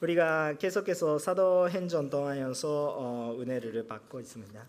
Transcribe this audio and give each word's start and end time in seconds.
우리가 0.00 0.54
계속해서 0.58 1.18
사도행전 1.18 2.10
동안에서 2.10 2.96
어, 2.98 3.36
은혜를 3.40 3.86
받고 3.86 4.20
있습니다. 4.20 4.62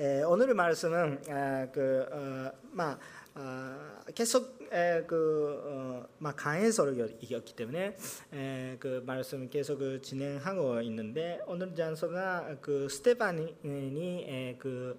에, 0.00 0.22
오늘 0.22 0.52
말씀은 0.54 1.22
아, 1.28 1.66
그 1.72 2.06
어, 2.10 2.50
막 2.72 2.98
아, 2.98 2.98
계속 4.14 4.58
에, 4.72 5.02
그 5.06 5.62
어, 5.64 6.06
막 6.18 6.36
강해설이었기 6.36 7.54
때문에 7.56 7.96
에, 8.32 8.76
그 8.78 9.02
말씀 9.06 9.48
계속 9.48 9.78
그 9.78 10.00
진행하고 10.02 10.82
있는데 10.82 11.40
오늘 11.46 11.74
장소가 11.74 12.56
그 12.60 12.88
스테반이 12.88 13.56
에, 13.64 14.56
그 14.58 14.98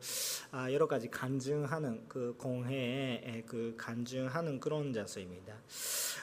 아, 0.51 0.71
여러 0.71 0.87
가지 0.87 1.09
간증하는 1.09 2.05
그 2.07 2.35
공회에 2.37 3.21
에, 3.23 3.43
그 3.45 3.75
간증하는 3.77 4.59
그런 4.59 4.93
장소입니다. 4.93 5.53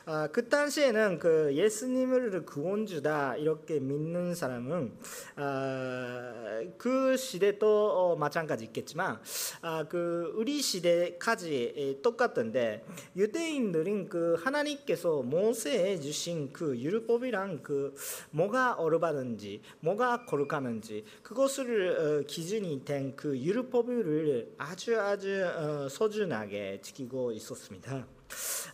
아, 0.07 0.29
그 0.29 0.48
당시에는 0.48 1.19
그 1.19 1.53
예수님을 1.55 2.45
구원주다 2.46 3.37
이렇게 3.37 3.80
믿는 3.80 4.35
사람은 4.35 4.93
아, 5.37 6.62
그 6.78 7.17
시대도 7.17 7.67
어, 7.67 8.17
마찬가지 8.17 8.64
있겠지만 8.64 9.20
아, 9.62 9.84
그 9.89 10.33
우리 10.37 10.62
시대까지 10.62 11.98
똑같던데 12.06 12.84
유대인들은 13.16 14.09
그 14.09 14.37
하나님께서 14.38 15.23
모세에 15.23 15.98
주신 15.98 16.52
그 16.52 16.78
율법이랑 16.78 17.62
그 17.62 17.95
뭐가 18.30 18.74
어르바든지 18.74 19.62
뭐가 19.80 20.24
거룩하는지 20.27 21.05
그것을 21.23 22.23
어, 22.23 22.27
기준이 22.27 22.84
된 22.84 23.16
그 23.16 23.37
율법을 23.38 24.55
아주 24.59 25.00
아주 25.00 25.45
어, 25.45 25.88
소중하게 25.88 26.80
지키고 26.83 27.33
있었습니다. 27.33 28.06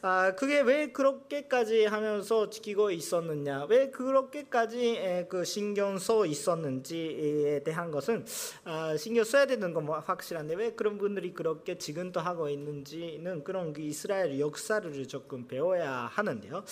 아 0.04 0.34
그게 0.34 0.62
왜 0.62 0.90
그렇게까지 0.90 1.84
하면서 1.84 2.50
지키고 2.50 2.90
있었느냐? 2.90 3.66
왜 3.66 3.88
그렇게까지 3.90 5.26
그 5.28 5.44
신경 5.44 5.96
써 5.96 6.26
있었는지에 6.26 7.62
대한 7.62 7.92
것은 7.92 8.26
아, 8.64 8.96
신경 8.96 9.22
써야 9.22 9.46
되는 9.46 9.72
건뭐 9.72 10.00
확실한데 10.00 10.56
왜 10.56 10.72
그런 10.72 10.98
분들이 10.98 11.32
그렇게 11.32 11.78
지금도 11.78 12.18
하고 12.18 12.48
있는지는 12.48 13.44
그런 13.44 13.72
그 13.72 13.80
이스라엘 13.80 14.40
역사를 14.40 15.06
조금 15.06 15.46
배워야 15.46 16.10
하는데요. 16.10 16.64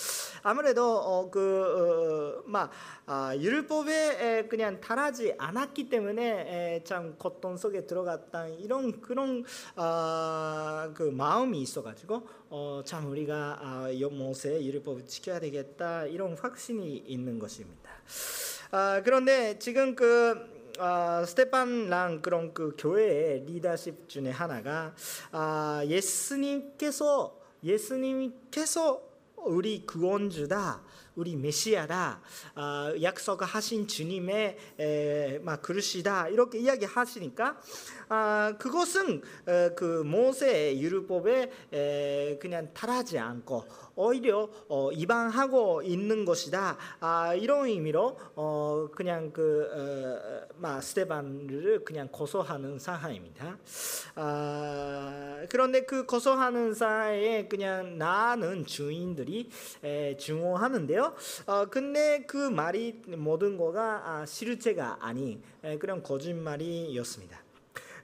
아무래도 0.43 0.97
어, 0.97 1.31
그막 1.31 2.69
어, 2.69 2.73
아, 3.05 3.37
율법에 3.37 4.47
그냥 4.49 4.81
달하지 4.81 5.35
않았기 5.37 5.87
때문에 5.87 6.83
참 6.83 7.15
고통 7.17 7.55
속에 7.55 7.85
들어갔다 7.85 8.49
이런 8.49 8.99
그런 8.99 9.45
아, 9.77 10.91
그 10.93 11.03
마음이 11.03 11.61
있어가지고 11.61 12.40
어, 12.53 12.81
참 12.83 13.09
우리가 13.09 13.59
아, 13.61 13.87
모세 14.11 14.61
율법을 14.61 15.05
지켜야 15.05 15.39
되겠다 15.39 16.05
이런 16.05 16.37
확신이 16.37 16.97
있는 16.97 17.39
것입니다. 17.39 17.89
아, 18.71 19.01
그런데 19.05 19.57
지금 19.57 19.95
그 19.95 20.73
아, 20.77 21.23
스테판랑 21.25 22.21
그런 22.21 22.53
그 22.53 22.75
교회의 22.77 23.45
리더십 23.45 24.09
중에 24.09 24.31
하나가 24.31 24.93
아, 25.31 25.81
예수님께서 25.85 27.39
예수님께서 27.63 29.01
우리 29.45 29.85
구원주다. 29.85 30.81
우리 31.15 31.35
메시아다 31.35 32.21
아, 32.55 32.93
약속하신 33.01 33.87
주님의 33.87 34.57
에, 34.79 35.39
막 35.39 35.61
그릇이다 35.61 36.29
이렇게 36.29 36.59
이야기하시니까 36.59 37.59
아, 38.09 38.53
그것은 38.57 39.21
에, 39.47 39.69
그 39.75 40.03
모세의 40.03 40.81
율법에 40.81 41.51
에, 41.73 42.37
그냥 42.41 42.73
따라하지 42.73 43.19
않고 43.19 43.65
오히려 44.01 44.49
어, 44.67 44.91
이방하고 44.91 45.83
있는 45.83 46.25
것이다 46.25 46.75
아, 46.99 47.35
이런 47.35 47.67
의미로 47.67 48.17
어, 48.35 48.87
그냥 48.95 49.31
그 49.31 49.69
어, 49.71 50.47
막 50.57 50.81
스테반을 50.81 51.83
그냥 51.85 52.07
고소하는 52.11 52.79
상황입니다. 52.79 53.57
아, 54.15 55.45
그런데 55.49 55.85
그 55.85 56.07
고소하는 56.07 56.73
사이에 56.73 57.47
그냥 57.47 57.99
나는 57.99 58.65
주인들이 58.65 59.49
에, 59.83 60.17
증오하는데요. 60.17 61.13
어, 61.45 61.65
근데 61.65 62.23
그 62.25 62.37
말이 62.37 63.01
모든 63.05 63.55
거가 63.55 64.01
아, 64.03 64.25
실체가 64.25 64.97
아닌 64.99 65.43
에, 65.63 65.77
그런 65.77 66.01
거짓말이었습니다. 66.01 67.40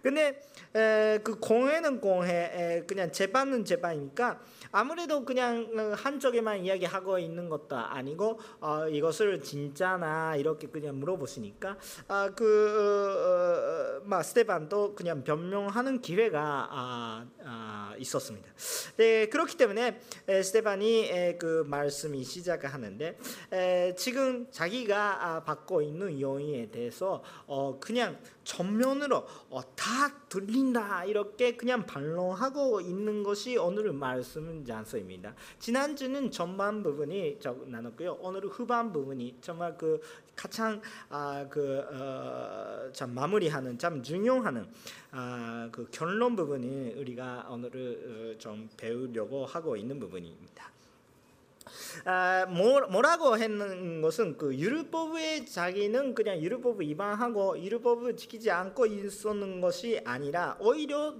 근데 0.08 0.42
에, 0.74 1.20
그 1.22 1.38
공회는 1.38 2.00
공회, 2.00 2.32
에, 2.32 2.86
그냥 2.86 3.12
재판은 3.12 3.66
재판이니까 3.66 4.40
아무래도 4.72 5.26
그냥 5.26 5.70
어, 5.78 5.94
한쪽에만 5.98 6.64
이야기하고 6.64 7.20
있는 7.20 7.50
것도 7.50 7.76
아니고 7.76 8.40
어, 8.62 8.88
이것을 8.88 9.44
진짜나 9.44 10.38
이렇게 10.38 10.68
그냥 10.68 10.98
물어보시니까 11.02 11.78
아, 12.08 12.30
그 12.34 14.02
어, 14.10 14.16
어, 14.16 14.24
스테반도 14.24 14.96
그냥 14.96 15.26
변명하는 15.26 16.00
기회가 16.00 16.70
아, 16.72 17.26
아, 17.44 17.94
있었습니다. 17.98 18.48
네, 18.96 19.26
그렇기 19.26 19.58
때문에 19.58 20.00
에, 20.30 20.42
스테반이 20.42 21.10
에, 21.10 21.38
그 21.38 21.66
말씀이 21.68 22.24
시작하는데 22.24 23.18
에, 23.52 23.96
지금 23.96 24.48
자기가 24.52 25.26
아, 25.26 25.44
받고 25.44 25.82
있는 25.82 26.22
요인에 26.22 26.72
대해서 26.72 27.22
어, 27.46 27.78
그냥 27.82 28.18
전면으로 28.46 29.28
어, 29.50 29.76
다 29.76 29.97
들린다 30.30 31.06
이렇게 31.06 31.56
그냥 31.56 31.86
반론하고 31.86 32.82
있는 32.82 33.24
것이 33.24 33.58
오늘 33.58 33.92
말씀 33.94 34.64
장소입니다. 34.64 35.34
지난주는 35.60 36.30
전반 36.32 36.84
부분이 36.84 37.40
나눴고요. 37.66 38.20
오늘 38.22 38.46
후반 38.48 38.92
부분이 38.92 39.38
정말 39.42 39.78
그 39.78 40.00
가장 40.36 40.80
아, 41.10 41.46
그, 41.50 41.80
어, 41.92 42.92
참 42.94 43.14
마무리하는 43.14 43.78
참 43.80 44.04
중요한 44.04 44.72
아, 45.12 45.70
그 45.72 45.88
결론 45.92 46.36
부분이 46.36 46.94
우리가 46.94 47.48
오늘 47.50 47.72
어, 47.74 48.38
좀 48.38 48.70
배우려고 48.78 49.46
하고 49.46 49.76
있는 49.76 50.00
부분입니다. 50.00 50.77
아, 52.06 52.46
뭐, 52.48 52.82
뭐라고 52.88 53.38
했는 53.38 54.02
것은 54.02 54.38
그 54.38 54.56
율법의 54.56 55.46
자기는 55.46 56.14
그냥 56.14 56.40
율법 56.40 56.82
위반하고 56.82 57.60
율법을 57.62 58.18
지키지 58.18 58.52
않고 58.52 58.86
있었는 58.86 59.62
것이 59.62 60.02
아니라 60.06 60.58
오히려 60.60 61.16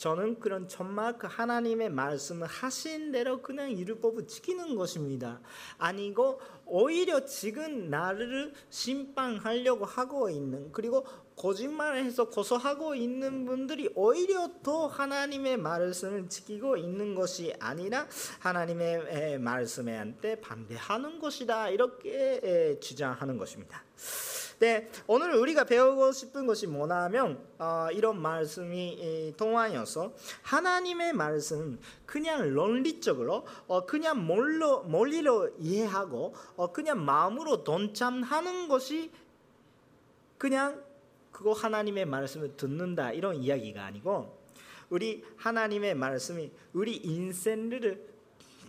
저는 0.00 0.40
그런 0.40 0.66
정말 0.66 1.18
그 1.18 1.26
하나님의 1.26 1.90
말씀을 1.90 2.46
하신 2.46 3.12
대로 3.12 3.42
그냥 3.42 3.70
율법을 3.70 4.26
지키는 4.26 4.74
것입니다. 4.74 5.42
아니고 5.76 6.40
오히려 6.64 7.26
지금 7.26 7.90
나를 7.90 8.54
심판하려고 8.70 9.84
하고 9.84 10.30
있는 10.30 10.72
그리고 10.72 11.04
거짓말해서 11.40 12.28
고소하고 12.28 12.94
있는 12.94 13.46
분들이 13.46 13.90
오히려 13.94 14.50
더 14.62 14.88
하나님의 14.88 15.56
말씀을 15.56 16.28
지키고 16.28 16.76
있는 16.76 17.14
것이 17.14 17.54
아니라 17.58 18.06
하나님의 18.40 19.38
말씀에한테 19.38 20.38
반대하는 20.42 21.18
것이다 21.18 21.70
이렇게 21.70 22.78
주장하는 22.80 23.38
것입니다. 23.38 23.82
네, 24.58 24.90
오늘 25.06 25.34
우리가 25.34 25.64
배우고 25.64 26.12
싶은 26.12 26.46
것이 26.46 26.66
뭐냐면 26.66 27.42
어, 27.58 27.88
이런 27.90 28.20
말씀이 28.20 29.32
통하여서 29.38 30.12
하나님의 30.42 31.14
말씀 31.14 31.80
그냥論理적으로 32.04 33.46
어, 33.66 33.86
그냥 33.86 34.26
멀로, 34.26 34.82
멀리로 34.82 35.54
이해하고 35.58 36.34
어, 36.56 36.72
그냥 36.72 37.02
마음으로 37.02 37.64
동참하는 37.64 38.68
것이 38.68 39.10
그냥 40.36 40.89
그거 41.40 41.54
하나님의 41.54 42.04
말씀을 42.04 42.54
듣는다 42.54 43.12
이런 43.12 43.36
이야기가 43.36 43.82
아니고 43.82 44.38
우리 44.90 45.24
하나님의 45.38 45.94
말씀이 45.94 46.52
우리 46.74 46.96
인생을 46.96 48.10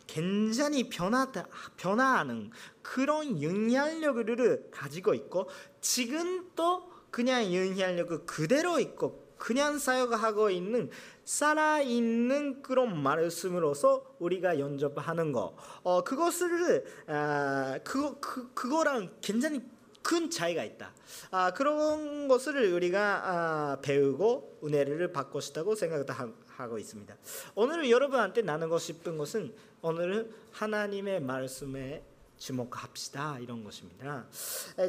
굉장히 0.07 0.87
변하다, 0.87 1.47
변화하는 1.75 2.49
그런 2.81 3.43
영향력을 3.43 4.69
가지고 4.71 5.13
있고 5.15 5.49
지금도 5.81 6.89
그냥 7.11 7.53
영향력을 7.53 8.25
그대로 8.25 8.79
있고 8.79 9.35
그냥 9.37 9.77
사역하고 9.77 10.49
있는 10.49 10.89
살아있는 11.25 12.61
그런 12.61 13.03
말씀으로서 13.03 14.15
우리가 14.19 14.59
연접하는 14.59 15.33
거. 15.33 15.57
어, 15.83 16.05
그것을 16.05 16.85
아, 17.07 17.79
그거, 17.83 18.17
그, 18.21 18.53
그거랑 18.53 19.09
굉장히 19.19 19.61
큰 20.01 20.29
차이가 20.29 20.63
있다. 20.63 20.91
아, 21.31 21.53
그런 21.53 22.27
것을 22.27 22.73
우리가 22.73 23.21
아, 23.23 23.77
배우고 23.81 24.59
은혜를 24.63 25.11
받고 25.11 25.39
싶다고 25.39 25.75
생각하고 25.75 26.77
있습니다. 26.77 27.15
오늘 27.55 27.89
여러분한테 27.89 28.41
나누고 28.41 28.79
싶은 28.79 29.17
것은 29.17 29.53
오늘은 29.81 30.31
하나님의 30.51 31.21
말씀에 31.21 32.03
주목합시다 32.41 33.37
이런 33.39 33.63
것입니다. 33.63 34.25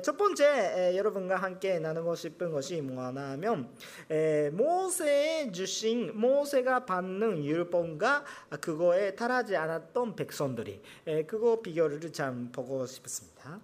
첫 0.02 0.16
번째 0.16 0.96
여러분과 0.96 1.36
함께 1.36 1.78
나누고 1.78 2.14
싶은 2.14 2.50
것이 2.50 2.80
뭐냐면 2.80 3.68
모세의 4.52 5.52
주신 5.52 6.18
모세가 6.18 6.86
받는 6.86 7.44
율법과 7.44 8.24
그거에 8.60 9.14
따르지 9.14 9.54
않았던 9.54 10.16
백성들이 10.16 10.80
그거 11.26 11.60
비교를 11.60 12.00
참 12.12 12.50
보고 12.50 12.86
싶습니다. 12.86 13.60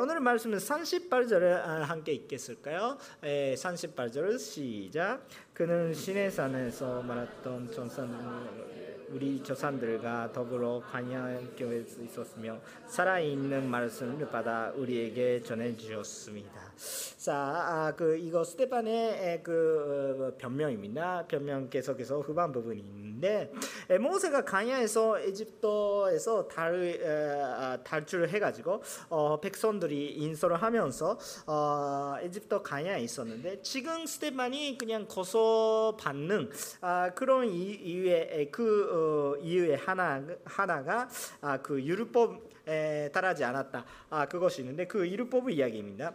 오늘 0.00 0.20
말씀은 0.20 0.56
38절을 0.56 1.62
함께 1.82 2.12
읽겠을까요? 2.12 2.96
38절 3.22 4.38
시작. 4.38 5.20
그는 5.52 5.92
시내산에서 5.92 7.02
말했던 7.02 7.72
전산 7.72 8.77
우리 9.10 9.42
조상들과 9.42 10.32
더불어 10.32 10.82
관양 10.90 11.48
교회에 11.56 11.84
있었으며 12.02 12.58
살아있는 12.86 13.68
말씀을 13.70 14.28
받아 14.28 14.70
우리에게 14.76 15.42
전해 15.42 15.76
주셨습니다. 15.76 16.67
자, 17.16 17.34
아, 17.34 17.92
그 17.96 18.16
이거 18.16 18.44
스테반의 18.44 19.42
그 19.42 20.32
어, 20.34 20.38
변명입니다. 20.38 21.26
변명 21.26 21.68
계속해서 21.68 22.20
후반 22.20 22.52
부분이 22.52 22.80
있는데 22.80 23.52
모세가 24.00 24.44
가야에서 24.44 25.18
에집트에서 25.20 26.48
달 26.48 27.00
아, 27.04 27.78
탈출을 27.82 28.30
해가지고 28.30 28.82
어, 29.08 29.40
백성들이 29.40 30.14
인솔을 30.14 30.62
하면서 30.62 31.18
어, 31.46 32.16
에집트 32.20 32.62
가야에 32.62 33.02
있었는데 33.02 33.62
지금 33.62 34.06
스테반이 34.06 34.78
그냥 34.78 35.06
고소 35.06 35.96
받는 36.00 36.50
아, 36.80 37.10
그런 37.14 37.48
이유의 37.48 38.50
그 38.52 39.36
어, 39.38 39.42
이유의 39.42 39.76
하나 39.76 40.22
하나가 40.44 41.08
아, 41.40 41.60
그 41.60 41.82
율법 41.82 42.58
에 42.68 43.10
따르지 43.12 43.44
않았다. 43.44 43.84
아, 44.10 44.26
그것이 44.26 44.60
있는데 44.60 44.86
그 44.86 45.08
율법 45.08 45.48
이야기입니다. 45.48 46.12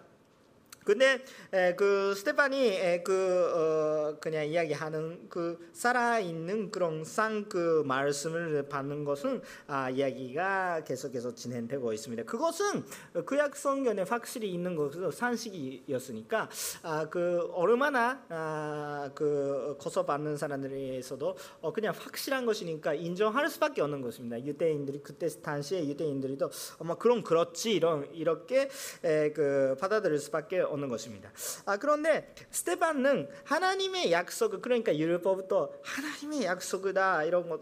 근데 0.83 1.23
에, 1.51 1.75
그 1.75 2.13
스테판이 2.15 2.67
에, 2.67 3.03
그 3.03 3.13
어, 3.13 4.17
그냥 4.19 4.45
이야기하는 4.45 5.29
그 5.29 5.69
살아 5.73 6.19
있는 6.19 6.71
그런 6.71 7.03
쌍그 7.03 7.83
말씀을 7.85 8.67
받는 8.69 9.03
것은 9.03 9.41
아, 9.67 9.89
이야기가 9.89 10.83
계속해서 10.85 11.33
진행되고 11.35 11.93
있습니다. 11.93 12.23
그것은 12.23 12.83
구약 13.25 13.55
성경에 13.55 14.01
확실히 14.01 14.51
있는 14.51 14.75
것은 14.75 15.11
산식이었으니까 15.11 16.49
아, 16.83 17.09
그 17.09 17.49
얼마나 17.53 18.23
아, 18.29 19.09
그 19.15 19.77
고소받는 19.79 20.37
사람들에서도 20.37 21.37
어, 21.61 21.73
그냥 21.73 21.93
확실한 21.97 22.45
것이니까 22.45 22.93
인정할 22.93 23.49
수밖에 23.49 23.81
없는 23.81 24.01
것입니다. 24.01 24.43
유대인들이 24.43 25.01
그때 25.03 25.27
당시에 25.27 25.87
유대인들이도 25.87 26.49
아마 26.79 26.95
그럼 26.95 27.23
그렇지 27.23 27.73
이런 27.73 28.07
이렇게 28.13 28.69
에, 29.03 29.31
그 29.31 29.75
받아들일 29.79 30.19
수밖에 30.19 30.61
얻는 30.73 30.89
것입니다. 30.89 31.31
아, 31.65 31.77
그런데 31.77 32.33
스테반은 32.51 33.29
하나님의 33.45 34.11
약속 34.11 34.61
그러니까 34.61 34.97
율법부터 34.97 35.71
하나님의 35.83 36.43
약속이다 36.43 37.23
이런 37.23 37.49
것 37.49 37.61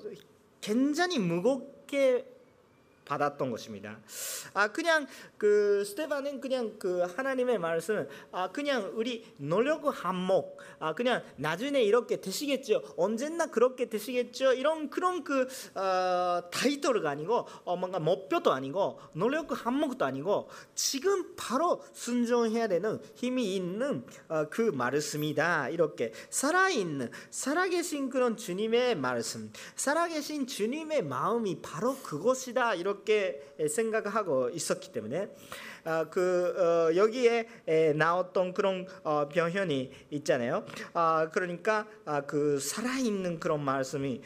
굉장히 0.62 1.20
무겁게 1.20 2.31
받았던 3.06 3.52
것입니다. 3.52 4.00
아 4.54 4.72
그냥 4.72 5.08
그 5.38 5.84
스테반은 5.86 6.40
그냥 6.42 6.76
그 6.80 7.02
하나님의 7.02 7.58
말씀 7.60 8.08
아 8.32 8.52
그냥 8.52 8.92
우리 8.96 9.26
노력 9.38 9.86
한몫 9.86 10.58
아 10.80 10.94
그냥 10.94 11.24
나중에 11.36 11.82
이렇게 11.82 12.22
되시겠죠? 12.22 12.84
언젠가 12.98 13.48
그렇게 13.48 13.90
되시겠죠? 13.90 14.54
이런 14.54 14.90
그런 14.90 15.24
그 15.24 15.48
어, 15.76 16.50
타이틀가 16.52 17.10
아니고 17.10 17.48
어, 17.64 17.76
뭔가 17.76 18.00
목표도 18.00 18.52
아니고 18.52 19.00
노력 19.14 19.66
한몫도 19.66 20.06
아니고 20.06 20.50
지금 20.76 21.36
바로 21.36 21.84
순종해야 21.94 22.68
되는 22.68 23.00
힘이 23.16 23.56
있는 23.56 24.06
어, 24.30 24.46
그 24.50 24.62
말씀이다. 24.62 25.70
이렇게 25.70 26.14
살아있는 26.30 27.12
살아계신 27.30 28.10
그런 28.10 28.38
주님의 28.38 28.96
말씀 28.96 29.52
살아계신 29.76 30.48
주님의 30.48 31.04
마음이 31.04 31.62
바로 31.62 31.96
그것이다. 31.98 32.76
이렇게 32.76 32.91
그렇게 32.92 33.42
생각하고 33.70 34.50
있었기 34.50 34.92
때문에 34.92 35.30
아, 35.84 36.06
그 36.10 36.54
어, 36.58 36.96
여기에 36.96 37.94
나왔던 37.96 38.54
그런 38.54 38.86
어, 39.04 39.28
변현이 39.28 39.92
있잖아요. 40.12 40.66
아, 40.94 41.30
그러니까 41.32 41.88
아, 42.06 42.22
그 42.22 42.60
살아있는 42.60 43.40
그런 43.40 43.64
말씀이 43.64 44.22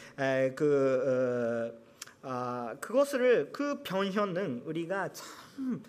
그 0.55 1.73
어, 2.23 2.75
그것을 2.81 3.51
그 3.53 3.81
변현은 3.83 4.63
우리가 4.65 5.09
참 5.13 5.83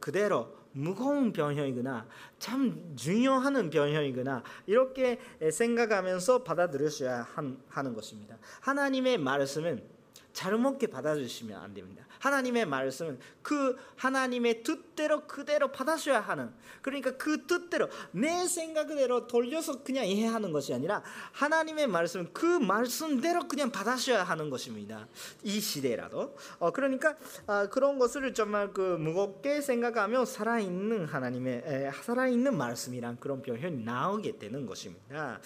그대로 0.00 0.56
무거운 0.72 1.32
변형이구나 1.32 2.06
참 2.38 2.94
중요한 2.94 3.68
변형이구나 3.68 4.44
이렇게 4.66 5.18
생각하면서 5.50 6.44
받아들여야 6.44 7.26
하는 7.68 7.94
것입니다. 7.94 8.38
하나님의 8.60 9.18
말씀은 9.18 9.97
잘못게 10.38 10.86
받아주시면 10.86 11.60
안 11.60 11.74
됩니다. 11.74 12.06
하나님의 12.18 12.66
말씀은 12.66 13.18
그 13.42 13.76
하나님의 13.96 14.62
뜻대로 14.62 15.26
그대로 15.26 15.72
받아셔야 15.72 16.20
하는 16.20 16.52
그러니까 16.82 17.16
그 17.16 17.46
뜻대로 17.46 17.88
내 18.12 18.46
생각대로 18.46 19.26
돌려서 19.26 19.82
그냥 19.82 20.06
이해하는 20.06 20.52
것이 20.52 20.72
아니라 20.74 21.02
하나님의 21.32 21.86
말씀 21.86 22.30
그 22.32 22.44
말씀대로 22.44 23.48
그냥 23.48 23.70
받아셔야 23.70 24.24
하는 24.24 24.50
것입니다. 24.50 25.08
이 25.42 25.60
시대라도 25.60 26.36
어, 26.58 26.70
그러니까 26.70 27.16
어, 27.46 27.68
그런 27.70 27.98
것을 27.98 28.34
정말 28.34 28.72
그 28.72 28.80
무겁게 28.80 29.60
생각하며 29.60 30.24
살아있는 30.24 31.06
하나님의 31.06 31.62
에, 31.64 31.90
살아있는 32.02 32.56
말씀이란 32.56 33.18
그런 33.20 33.42
표현이 33.42 33.84
나오게 33.84 34.38
되는 34.38 34.66
것입니다. 34.66 35.40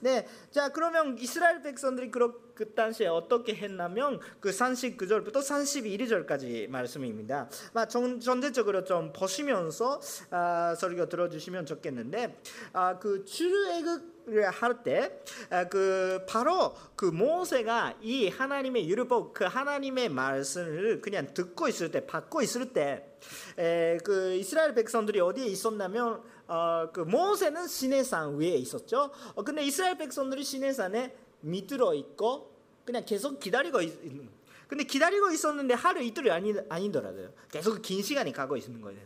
네, 0.00 0.26
자 0.50 0.70
그러면 0.70 1.16
이스라엘 1.18 1.62
백성들이 1.62 2.10
그렇게 2.10 2.48
그 2.58 2.74
당시에 2.74 3.06
어떻게 3.06 3.54
했냐면 3.54 4.18
그 4.40 4.50
39절부터 4.50 5.34
31절 5.34 6.17
까지 6.26 6.66
말씀입니다. 6.68 7.48
전, 7.88 8.20
전체적으로 8.20 8.84
좀 8.84 9.12
보시면서 9.12 10.00
아, 10.30 10.74
설교 10.76 11.08
들어주시면 11.08 11.66
좋겠는데 11.66 12.40
아, 12.72 12.98
그 12.98 13.24
출애굽을 13.24 14.50
할때 14.50 15.20
아, 15.50 15.68
그 15.68 16.24
바로 16.28 16.74
그 16.96 17.06
모세가 17.06 17.96
이 18.02 18.28
하나님의 18.28 18.88
율법 18.88 19.34
그 19.34 19.44
하나님의 19.44 20.08
말씀을 20.08 21.00
그냥 21.00 21.32
듣고 21.34 21.68
있을 21.68 21.90
때 21.90 22.06
받고 22.06 22.42
있을 22.42 22.72
때그 22.72 24.34
이스라엘 24.34 24.74
백성들이 24.74 25.20
어디에 25.20 25.46
있었냐면 25.46 26.22
어, 26.46 26.88
그 26.92 27.00
모세는 27.00 27.66
시내산 27.66 28.38
위에 28.38 28.54
있었죠. 28.56 29.10
어, 29.34 29.44
근데 29.44 29.62
이스라엘 29.62 29.98
백성들이 29.98 30.42
시내산에 30.42 31.14
밑으로 31.40 31.92
있고 31.94 32.56
그냥 32.84 33.04
계속 33.04 33.38
기다리고 33.38 33.82
있는 33.82 34.37
근데 34.68 34.84
기다리고 34.84 35.30
있었는데 35.30 35.74
하루 35.74 36.02
이틀이 36.02 36.30
아니, 36.30 36.54
아니더라고요. 36.68 37.32
계속 37.50 37.80
긴 37.80 38.02
시간이 38.02 38.32
가고 38.32 38.56
있는 38.56 38.80
거예요. 38.80 39.00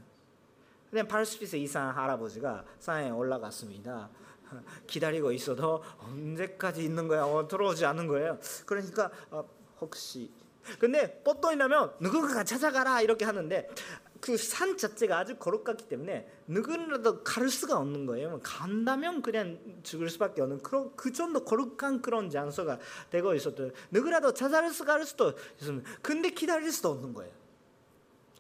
근데 0.91 1.07
팔스피스 1.07 1.57
이상 1.57 1.97
할아버지가 1.97 2.65
산에 2.81 3.11
올라갔습니다. 3.11 4.11
기다리고 4.87 5.33
있어도 5.33 5.83
언제까지 6.01 6.85
있는 6.85 7.09
거야? 7.09 7.25
어, 7.25 7.47
들어오지 7.49 7.87
않는 7.87 8.09
거예요. 8.09 8.39
그러니까 8.67 9.11
어, 9.31 9.49
혹시 9.81 10.31
근데 10.79 11.23
뽀또이 11.23 11.57
나면 11.57 11.95
누군가 12.01 12.45
찾아가라 12.45 13.01
이렇게 13.01 13.25
하는데 13.25 13.69
그 14.23 14.37
산 14.37 14.77
자체가 14.79 15.19
아주 15.19 15.37
거룩하기 15.37 15.89
때문에 15.89 16.31
누구라도 16.47 17.25
갈 17.25 17.49
수가 17.49 17.77
없는 17.79 18.07
거예요. 18.07 18.39
간다면 18.41 19.21
그냥 19.21 19.59
죽을 19.83 20.09
수밖에 20.09 20.41
없는 20.43 20.63
그런 20.63 20.95
그 20.95 21.13
정도 21.13 21.45
거룩한 21.45 22.03
그런 22.03 22.31
장소가 22.31 22.79
되고 23.11 23.35
있었던 23.35 23.73
누구라도 23.91 24.33
찾아갈 24.33 24.73
수도 24.73 25.35
있습니다. 25.59 25.91
근데 26.03 26.31
기다릴 26.31 26.71
수도 26.71 26.91
없는 26.91 27.15
거예요. 27.15 27.33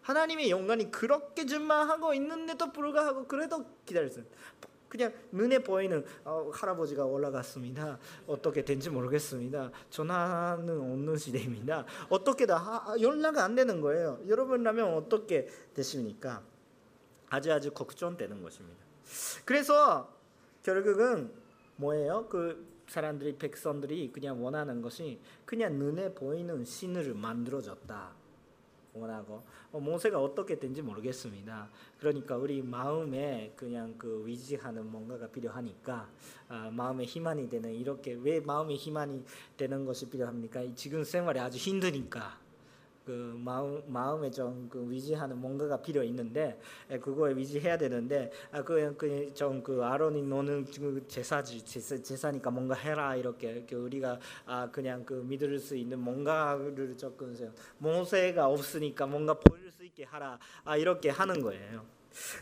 하나님의 0.03 0.51
영광이 0.51 0.93
그렇게 0.93 1.47
준마하고 1.47 2.15
있는데도 2.15 2.73
불구하고 2.73 3.27
그래도 3.27 3.67
기다렸어요. 3.85 4.25
그냥 4.93 5.11
눈에 5.31 5.61
보이는 5.61 6.05
어, 6.23 6.51
할아버지가 6.53 7.07
올라갔습니다. 7.07 7.99
어떻게 8.27 8.63
된지 8.63 8.91
모르겠습니다. 8.91 9.71
전화는 9.89 10.69
없는 10.79 11.17
시대입니다. 11.17 11.87
어떻게 12.11 12.45
다 12.45 12.85
연락 13.01 13.39
안 13.39 13.55
되는 13.55 13.81
거예요. 13.81 14.21
여러분라면 14.29 14.93
어떻게 14.93 15.49
되십니까? 15.73 16.43
아주 17.31 17.51
아주 17.51 17.71
걱정되는 17.71 18.43
것입니다. 18.43 18.85
그래서 19.47 20.15
결국은 20.63 21.33
뭐예요? 21.77 22.27
그 22.29 22.63
사람들이 22.87 23.39
백성들이 23.39 24.13
그냥 24.13 24.45
원하는 24.45 24.83
것이 24.83 25.19
그냥 25.47 25.79
눈에 25.79 26.13
보이는 26.13 26.67
신을 26.67 27.15
만들어줬다. 27.15 28.22
원하고 28.95 29.43
어, 29.71 29.81
모세가 29.81 30.21
어떻게 30.21 30.59
된지 30.59 30.83
모르겠습니다. 30.83 31.69
그러니까 31.99 32.37
우리 32.37 32.63
마음에 32.63 33.53
그냥 33.57 33.95
그 33.97 34.23
위지하는 34.27 34.87
뭔가가 34.91 35.27
필요하니까 35.29 36.09
아, 36.49 36.71
마음에 36.71 37.05
희망이 37.05 37.49
되는 37.49 37.73
이렇게 37.73 38.13
왜 38.15 38.41
마음에 38.41 38.75
희망이 38.75 39.25
되는 39.57 39.87
것이 39.87 40.09
필요합니까? 40.11 40.63
지금 40.75 41.05
생활이 41.05 41.41
아주 41.41 41.59
힘드니까 41.59 42.39
그 43.05 43.35
마음 43.39 43.83
마음에 43.87 44.31
좀 44.31 44.69
그 44.71 44.91
위지하는 44.91 45.37
뭔가가 45.39 45.81
필요 45.83 46.03
있는데 46.05 46.59
에, 46.91 46.99
그거에 46.99 47.35
위지해야 47.35 47.77
되는데 47.77 48.31
아 48.51 48.63
그좀그 48.63 49.63
그 49.63 49.85
아론이 49.85 50.23
너는 50.23 50.65
그 50.65 51.05
제사지 51.09 51.65
제사, 51.65 52.01
제사니까 52.01 52.51
뭔가 52.51 52.75
해라 52.75 53.15
이렇게, 53.17 53.51
이렇게 53.51 53.77
우리가 53.77 54.19
아 54.47 54.71
그냥 54.71 55.05
그 55.05 55.15
믿을 55.15 55.59
수 55.59 55.77
있는 55.77 55.99
뭔가를 55.99 56.97
조금 56.97 57.37
모세가 57.79 58.47
없으니까 58.47 59.07
뭔가 59.07 59.35
보일 59.35 59.71
수 59.71 59.85
있게 59.85 60.05
하라 60.05 60.39
아 60.65 60.77
이렇게 60.77 61.11
하는 61.11 61.43
거예요. 61.43 61.85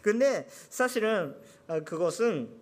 근데 0.02 0.46
사실은 0.48 1.36
아, 1.66 1.80
그것은 1.80 2.59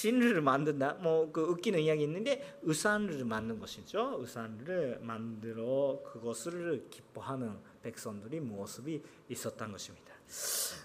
신을 0.00 0.40
만든다. 0.40 0.94
뭐 1.02 1.30
그 1.32 1.42
웃기는 1.42 1.78
이야기 1.80 2.04
있는데 2.04 2.58
의산을 2.62 3.24
만든 3.24 3.58
것이죠. 3.58 4.16
의산을 4.20 5.00
만들어 5.02 6.02
그것을 6.04 6.86
기뻐하는 6.90 7.56
백성들이 7.82 8.40
모습이 8.40 9.02
있었던 9.28 9.72
것입니다. 9.72 10.10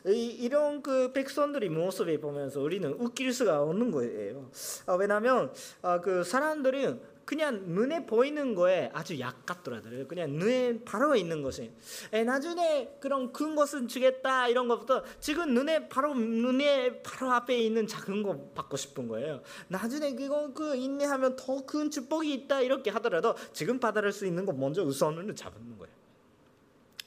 이, 0.07 0.49
런그 0.49 1.13
백성들이 1.13 1.69
모습을 1.69 2.19
보면서 2.19 2.61
우리는 2.61 2.91
웃길 2.93 3.31
수가 3.31 3.61
없는 3.61 3.91
거예요. 3.91 4.49
아, 4.87 4.93
왜냐하면 4.93 5.53
아, 5.81 6.01
그 6.01 6.23
사람들은 6.23 7.14
그냥 7.25 7.63
눈에 7.65 8.05
보이는 8.05 8.53
거에 8.53 8.91
아주 8.93 9.19
약 9.19 9.45
같더라고요. 9.45 10.07
그냥 10.07 10.31
눈에 10.33 10.79
바로 10.85 11.15
있는 11.15 11.41
것이. 11.41 11.71
에, 12.13 12.23
나중에 12.23 12.97
그런 12.99 13.33
큰 13.33 13.55
것은 13.55 13.87
주겠다 13.87 14.47
이런 14.47 14.67
것부터 14.67 15.03
지금 15.19 15.53
눈에 15.53 15.89
바로 15.89 16.13
눈에 16.13 17.01
바로 17.01 17.31
앞에 17.31 17.57
있는 17.57 17.87
작은 17.87 18.23
거 18.23 18.37
받고 18.53 18.77
싶은 18.77 19.07
거예요. 19.07 19.41
나중에 19.67 20.15
그거 20.15 20.53
그 20.53 20.75
인내하면 20.75 21.35
더 21.35 21.65
큰 21.65 21.89
축복이 21.89 22.33
있다 22.33 22.61
이렇게 22.61 22.89
하더라도 22.91 23.35
지금 23.53 23.79
받아들 23.79 24.11
수 24.11 24.25
있는 24.25 24.45
거 24.45 24.53
먼저 24.53 24.83
우선으로 24.83 25.33
잡는 25.33 25.77
거예요. 25.77 25.93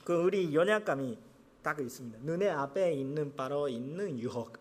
그 0.05 0.15
우리 0.15 0.55
연약감이 0.55 1.19
딱 1.63 1.81
있습니다. 1.81 2.19
눈에 2.23 2.49
앞에 2.49 2.93
있는 2.93 3.35
바로 3.37 3.69
있는 3.69 4.19
유혹. 4.19 4.55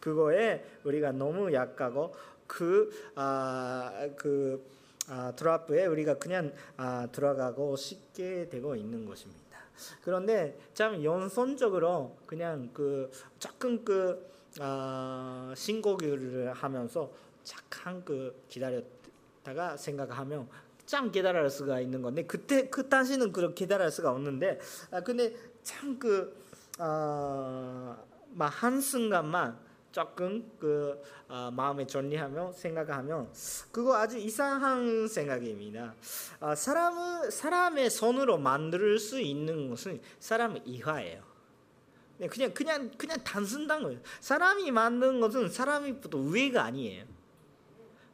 그거에 0.00 0.64
우리가 0.84 1.12
너무 1.12 1.52
약하고 1.52 2.14
그 2.46 2.90
아, 3.14 4.08
그 4.16 4.64
아, 4.64 4.77
드랍에 5.36 5.86
우리가 5.86 6.14
그냥 6.14 6.52
아, 6.76 7.08
들어가고 7.10 7.76
쉽게 7.76 8.48
되고 8.48 8.74
있는 8.76 9.06
것입니다. 9.06 9.58
그런데 10.02 10.58
참 10.74 11.02
연선적으로 11.02 12.16
그냥 12.26 12.70
그 12.72 13.10
조금 13.38 13.84
그 13.84 14.28
아, 14.60 15.52
신고기를 15.56 16.52
하면서 16.52 17.10
잠깐 17.44 18.04
그 18.04 18.44
기다렸다가 18.48 19.76
생각하면 19.76 20.48
참 20.84 21.12
기다릴 21.12 21.48
수가 21.50 21.80
있는 21.80 22.02
건데 22.02 22.24
그때 22.24 22.68
그 22.68 22.88
당시는 22.88 23.32
그렇게 23.32 23.64
기다릴 23.64 23.90
수가 23.90 24.10
없는데 24.10 24.58
아, 24.90 25.00
근데 25.00 25.34
참그 25.62 26.36
아, 26.78 27.96
한순간만 28.38 29.67
조금 29.92 30.50
그 30.58 31.00
어, 31.28 31.50
마음에 31.50 31.86
정리하며 31.86 32.52
생각하면 32.52 33.32
그거 33.72 33.96
아주 33.96 34.18
이상한 34.18 35.08
생각입니다. 35.08 35.94
어, 36.40 36.54
사람은 36.54 37.30
사람의 37.30 37.90
손으로 37.90 38.38
만들 38.38 38.98
수 38.98 39.20
있는 39.20 39.70
것은 39.70 40.00
사람의 40.20 40.62
이화예요. 40.66 41.22
네, 42.18 42.26
그냥 42.28 42.52
그냥 42.52 42.90
그냥 42.98 43.16
단순한 43.24 43.82
거예요. 43.82 44.00
사람이 44.20 44.70
만든 44.72 45.20
것은 45.20 45.48
사람이부터 45.50 46.18
위가 46.18 46.64
아니에요. 46.64 47.04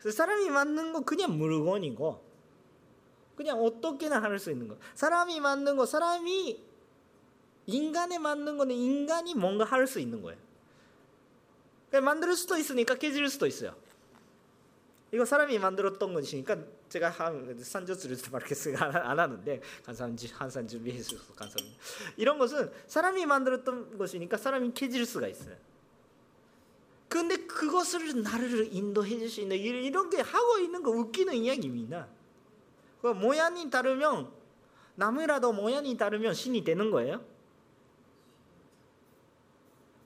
사람이 0.00 0.50
만든 0.50 0.92
거 0.92 1.00
그냥 1.00 1.36
물건이고 1.38 2.22
그냥 3.36 3.58
어떻게나 3.62 4.22
할 4.22 4.38
수 4.38 4.50
있는 4.50 4.68
거. 4.68 4.76
사람이 4.94 5.40
만든 5.40 5.76
거 5.76 5.86
사람이 5.86 6.62
인간이 7.66 8.18
만든 8.18 8.58
거는 8.58 8.74
인간이 8.74 9.34
뭔가 9.34 9.64
할 9.64 9.86
수 9.86 9.98
있는 9.98 10.22
거예요. 10.22 10.38
만들 12.00 12.34
수도 12.36 12.56
있으니까 12.56 12.94
깨질 12.94 13.28
수도 13.28 13.46
있어요. 13.46 13.74
이거 15.12 15.24
사람이 15.24 15.58
만들었던 15.58 16.12
것이니까 16.12 16.58
제가 16.88 17.08
한 17.08 17.56
산조스를 17.62 18.16
말겠어요 18.32 18.76
안 18.76 19.18
하는데 19.18 19.60
감사한지 19.84 20.28
한산 20.34 20.66
준비해 20.66 21.00
주셔서 21.00 21.32
감사합니다. 21.34 21.80
이런 22.16 22.38
것은 22.38 22.72
사람이 22.88 23.24
만들었던 23.26 23.96
것이니까 23.96 24.36
사람이 24.36 24.72
깨질 24.74 25.06
수가 25.06 25.28
있어요. 25.28 25.56
근데 27.08 27.36
그것을 27.46 28.22
나를 28.22 28.70
인도해 28.72 29.16
주시는 29.18 29.56
이런 29.56 30.10
게 30.10 30.20
하고 30.20 30.58
있는 30.58 30.82
거 30.82 30.90
웃기는 30.90 31.32
이야기입니다. 31.32 32.08
그 33.00 33.08
모양이 33.08 33.70
다르면 33.70 34.32
나무라도 34.96 35.52
모양이 35.52 35.96
다르면 35.96 36.34
신이 36.34 36.64
되는 36.64 36.90
거예요. 36.90 37.24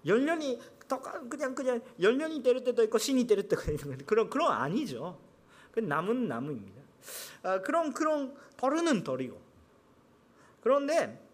열년이 0.04 0.60
그냥 1.28 1.54
그냥 1.54 1.80
열년이 2.00 2.42
때릴 2.42 2.64
때도 2.64 2.82
있고 2.84 2.98
신이 2.98 3.26
때릴 3.26 3.48
때가 3.48 3.70
있는 3.70 3.98
그런 4.06 4.30
그런 4.30 4.52
아니죠. 4.52 5.18
그 5.70 5.80
나무는 5.80 6.26
나무입니다. 6.26 6.82
아, 7.42 7.60
그런 7.60 7.92
그런 7.92 8.34
덜은 8.56 9.04
덜이고 9.04 9.40
그런데 10.62 11.27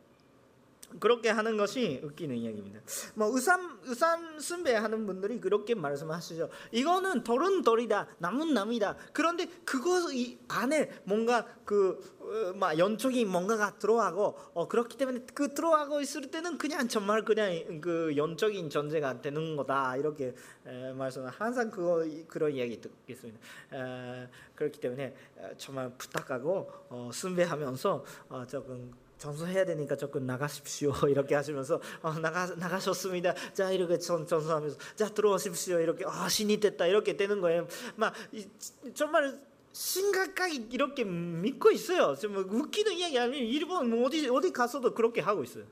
그렇게 1.00 1.30
하는 1.30 1.56
것이 1.56 2.00
웃기는 2.02 2.36
이야기입니다. 2.36 2.80
뭐 3.14 3.28
의삼 3.34 3.80
의삼 3.84 4.38
순배하는 4.38 5.06
분들이 5.06 5.40
그렇게 5.40 5.74
말씀하시죠. 5.74 6.48
이거는 6.72 7.24
덜은 7.24 7.62
덜이다, 7.62 8.08
남은 8.18 8.54
남이다. 8.54 8.96
그런데 9.12 9.46
그것 9.64 10.12
이 10.12 10.38
안에 10.48 10.90
뭔가 11.04 11.46
그막 11.64 12.74
어, 12.74 12.78
연적인 12.78 13.28
뭔가가 13.28 13.78
들어가고 13.78 14.36
어, 14.54 14.68
그렇기 14.68 14.96
때문에 14.96 15.20
그 15.34 15.52
들어가고 15.52 16.00
있을 16.00 16.30
때는 16.30 16.58
그냥 16.58 16.88
정말 16.88 17.24
그냥 17.24 17.80
그 17.80 18.12
연적인 18.16 18.70
존재가 18.70 19.20
되는 19.20 19.56
거다 19.56 19.96
이렇게 19.96 20.34
에, 20.66 20.92
말씀 20.92 21.26
항상 21.26 21.70
그거 21.70 22.04
그런 22.28 22.52
이야기 22.52 22.80
듣겠습니다. 22.80 23.40
에, 23.72 24.28
그렇기 24.54 24.80
때문에 24.80 25.14
정말 25.56 25.92
부탁하고 25.96 26.70
어, 26.88 27.10
순배하면서 27.12 28.04
어, 28.28 28.46
조금 28.46 28.92
전수해야 29.18 29.64
되니까 29.64 29.96
조금 29.96 30.26
나가십시오 30.26 30.92
이렇게 31.08 31.34
하시면서 31.34 31.80
어, 32.02 32.12
나가 32.14 32.46
나가셨습니다. 32.46 33.34
자 33.52 33.70
이렇게 33.70 33.98
전, 33.98 34.26
전수하면서 34.26 34.76
자 34.96 35.08
들어오십시오 35.08 35.80
이렇게 35.80 36.04
아 36.06 36.28
신이 36.28 36.60
됐다 36.60 36.86
이렇게 36.86 37.16
되는 37.16 37.40
거예요. 37.40 37.66
막 37.96 38.14
이, 38.32 38.46
정말 38.94 39.40
심각하게 39.72 40.66
이렇게 40.70 41.04
믿고 41.04 41.70
있어요. 41.70 42.14
좀 42.14 42.36
웃기는 42.36 42.92
이야기 42.92 43.18
아니면 43.18 43.40
일본 43.40 43.90
뭐 43.90 44.06
어디 44.06 44.28
어디 44.28 44.52
가서도 44.52 44.94
그렇게 44.94 45.20
하고 45.20 45.42
있어요. 45.42 45.64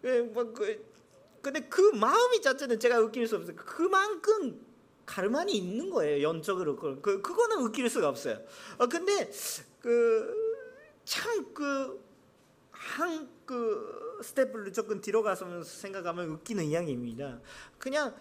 그, 0.00 0.30
뭐, 0.34 0.52
그, 0.52 0.84
근데 1.40 1.60
그 1.60 1.80
마음이 1.94 2.42
자체는 2.42 2.78
제가 2.78 3.00
웃길 3.00 3.26
수 3.26 3.36
없어요. 3.36 3.56
그만큼 3.56 4.60
가르만이 5.06 5.52
있는 5.52 5.90
거예요. 5.90 6.22
연적으로 6.22 6.76
그, 6.76 7.00
그 7.00 7.22
그거는 7.22 7.58
웃길 7.58 7.88
수가 7.88 8.08
없어요. 8.08 8.38
어, 8.78 8.86
근데 8.86 9.30
그 9.80 10.43
참그 11.04 12.02
한 12.70 13.34
그 13.46 14.20
스텝을 14.22 14.72
조금 14.72 15.00
뒤로 15.00 15.22
가서 15.22 15.62
생각하면 15.62 16.30
웃기는 16.30 16.64
이야기입니다. 16.64 17.40
그냥 17.78 18.14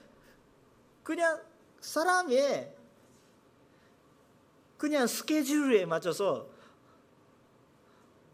그냥 1.04 1.42
사람의 1.80 2.76
그냥 4.78 5.08
스케줄에 5.08 5.86
맞춰서 5.86 6.50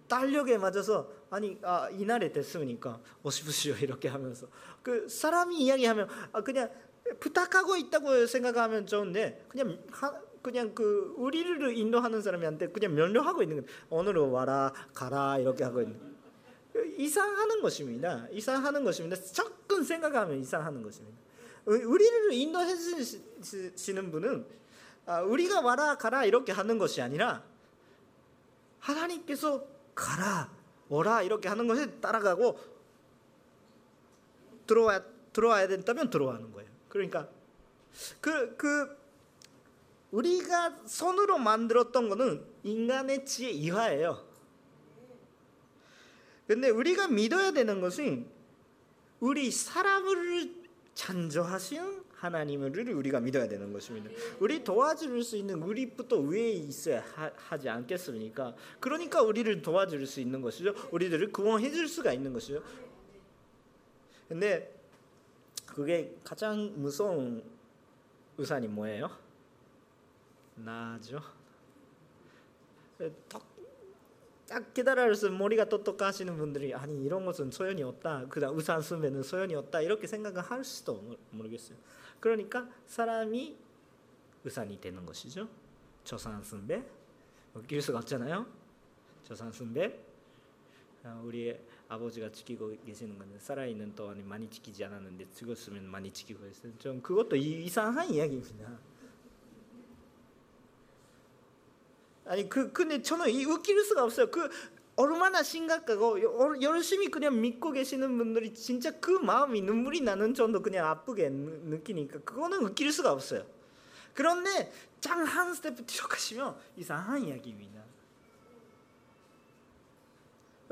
달력에 0.08 0.58
맞춰서 0.58 1.12
아니 1.30 1.60
아 1.62 1.90
이날에 1.92 2.32
됐으니까 2.32 3.00
오십시오 3.22 3.76
이렇게 3.76 4.08
하면서 4.08 4.48
그 4.82 5.08
사람이 5.08 5.58
이야기하면 5.58 6.10
아 6.32 6.42
그냥 6.42 6.72
부탁하고 7.20 7.76
있다고 7.76 8.26
생각하면 8.26 8.88
좋은데 8.88 9.46
그냥 9.48 9.80
하, 9.92 10.20
그냥 10.42 10.74
그 10.74 11.14
우리를 11.18 11.78
인도하는 11.78 12.22
사람한테 12.22 12.70
그냥 12.70 12.96
면류하고 12.96 13.44
있는 13.44 13.58
거예요. 13.58 13.78
오늘은 13.90 14.30
와라 14.30 14.74
가라 14.94 15.38
이렇게 15.40 15.64
하고 15.64 15.82
있는 15.82 16.00
이상하는 16.98 17.62
것입니다. 17.62 18.28
이상하는 18.32 18.84
것입니다. 18.84 19.16
조금 19.22 19.84
생각하면 19.84 20.40
이상하는 20.40 20.82
것입니다. 20.84 21.18
우리를 21.66 22.34
인도해 22.34 22.74
주시는 23.42 24.12
분은 24.12 24.46
아, 25.06 25.22
우리가 25.22 25.62
와라 25.62 25.96
가라 25.96 26.26
이렇게 26.26 26.52
하는 26.52 26.78
것이 26.78 27.02
아니라 27.02 27.44
하나님께서 28.80 29.66
가라 29.96 30.52
오라 30.88 31.24
이렇게 31.24 31.50
하는 31.50 31.68
것에 31.68 32.00
따라가고 32.00 32.60
들어와 34.66 35.04
들어와야 35.34 35.68
된다면 35.68 36.10
들어가는 36.10 36.52
거예요. 36.52 36.70
그러니까 36.90 37.28
그그 38.22 38.56
그 38.58 38.99
우리가 40.12 40.78
손으로 40.86 41.38
만들었던 41.38 42.10
것은 42.10 42.44
인간의 42.64 43.26
지혜 43.26 43.52
이하예요. 43.52 44.28
근데 46.48 46.70
우리가 46.70 47.08
믿어야 47.08 47.52
되는 47.52 47.80
것은 47.80 48.26
우리 49.20 49.52
사람을 49.52 50.56
창조하신 50.96 52.04
하나님을 52.16 52.76
우리가 52.92 53.20
믿어야 53.20 53.48
되는 53.48 53.72
것입니다. 53.72 54.10
우리 54.40 54.64
도와줄 54.64 55.24
수 55.24 55.38
있는 55.38 55.62
우리부터 55.62 56.18
위에 56.18 56.52
있어야 56.52 57.04
하, 57.36 57.58
지 57.58 57.70
않겠습니까? 57.70 58.56
그러니까 58.80 59.22
우리를 59.22 59.62
도와줄 59.62 60.06
수 60.06 60.20
있는 60.20 60.42
것이죠. 60.42 60.74
우리들을 60.92 61.32
구원해 61.32 61.72
줄 61.72 61.88
수가 61.88 62.12
있는 62.12 62.34
것이죠. 62.34 62.62
근데 64.28 64.76
그게 65.66 66.16
가장 66.24 66.74
무서운 66.76 67.44
우산이 68.38 68.68
뭐예요? 68.68 69.29
나죠. 70.64 71.22
딱 74.48 74.74
깨달아서 74.74 75.30
머리가 75.30 75.66
똑똑하시는 75.66 76.36
분들이 76.36 76.74
아니 76.74 77.04
이런 77.04 77.26
것은 77.26 77.52
소연이 77.52 77.84
없다. 77.84 78.26
그다음 78.30 78.58
우산 78.58 78.82
쓰면은 78.82 79.22
소연이 79.22 79.54
없다. 79.56 79.82
이렇게 79.82 80.08
생각을 80.08 80.42
할 80.42 80.64
수도 80.64 81.18
모르겠어요. 81.32 81.78
그러니까 82.20 82.68
사람이 82.88 83.58
우산이 84.44 84.82
되는 84.82 85.06
것이죠. 85.06 85.48
저산순배 86.04 86.84
웃길 87.54 87.82
수가 87.82 88.00
없잖아요. 88.00 88.48
저산순배 89.24 90.00
우리 91.24 91.56
아버지가 91.88 92.32
지키고 92.32 92.76
계시는 92.86 93.18
건데 93.18 93.38
살아있는 93.40 93.96
동안에 93.96 94.24
많이 94.24 94.50
지키지 94.50 94.84
않았는데 94.84 95.28
죽었으면 95.34 95.86
많이 95.86 96.12
지키고 96.12 96.46
있어요. 96.48 96.78
좀 96.80 97.02
그것도 97.02 97.36
이상한 97.36 98.10
이야기입니다. 98.10 98.80
아니 102.30 102.48
그 102.48 102.72
근데 102.72 103.02
저는 103.02 103.28
이 103.32 103.44
웃길 103.44 103.84
수가 103.84 104.04
없어요. 104.04 104.30
그 104.30 104.50
얼마나 104.96 105.42
심각하고 105.42 106.62
열심히 106.62 107.10
그냥 107.10 107.42
믿고 107.42 107.72
계시는 107.72 108.18
분들이 108.20 108.54
진짜 108.54 108.92
그 109.00 109.10
마음이 109.10 109.62
눈물이 109.62 110.02
나는 110.02 110.36
정도 110.36 110.62
그냥 110.62 110.86
아프게 110.86 111.28
느끼니까 111.30 112.20
그거는 112.20 112.64
웃길 112.64 112.92
수가 112.92 113.12
없어요. 113.12 113.48
그런데 114.14 114.72
짱 115.02 115.24
한 115.24 115.56
스텝 115.56 115.88
들어가시면 115.88 116.56
이상한 116.78 117.24
이야기입니다. 117.24 117.82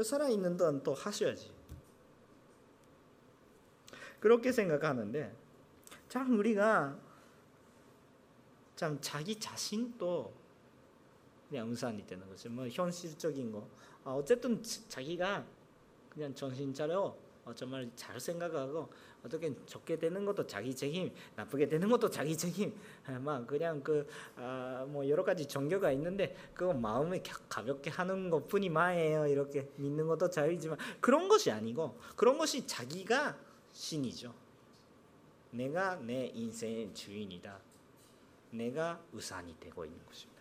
살아있는 0.03 0.57
동안 0.57 0.83
또 0.83 0.93
하셔야지. 0.93 1.51
그렇게 4.19 4.51
생각하는데 4.51 5.35
참 6.07 6.37
우리가 6.37 6.95
참 8.75 8.99
자기 9.01 9.39
자신도 9.39 10.46
그냥 11.49 11.69
우산이 11.69 12.05
되는 12.05 12.27
거죠. 12.27 12.49
뭐 12.49 12.67
현실적인 12.67 13.51
거. 13.51 13.67
아, 14.03 14.11
어쨌든 14.11 14.61
자기가 14.89 15.45
그냥 16.09 16.33
정신 16.33 16.73
차려 16.73 17.15
어, 17.45 17.53
정말 17.55 17.89
잘 17.95 18.19
생각하고 18.19 18.89
어떻게 19.23 19.53
좋게 19.65 19.97
되는 19.97 20.25
것도 20.25 20.45
자기 20.47 20.75
책임, 20.75 21.13
나쁘게 21.35 21.67
되는 21.69 21.89
것도 21.89 22.09
자기 22.09 22.35
책임. 22.35 22.75
아, 23.05 23.17
막 23.19 23.47
그냥 23.47 23.81
그뭐 23.81 24.05
아, 24.35 24.85
여러 25.07 25.23
가지 25.23 25.47
종교가 25.47 25.91
있는데 25.93 26.35
그거 26.53 26.73
마음에 26.73 27.23
가볍게 27.47 27.89
하는 27.89 28.29
것뿐이 28.29 28.69
마예요. 28.69 29.27
이렇게 29.27 29.69
믿는 29.77 30.07
것도 30.07 30.29
자유지만 30.29 30.77
그런 30.99 31.29
것이 31.29 31.49
아니고 31.49 31.97
그런 32.17 32.37
것이 32.37 32.67
자기가 32.67 33.37
신이죠. 33.71 34.33
내가 35.51 35.95
내 35.95 36.27
인생의 36.33 36.93
주인이다. 36.93 37.59
내가 38.51 39.01
우산이 39.13 39.55
되고 39.59 39.85
있는 39.85 40.05
것입니다. 40.05 40.36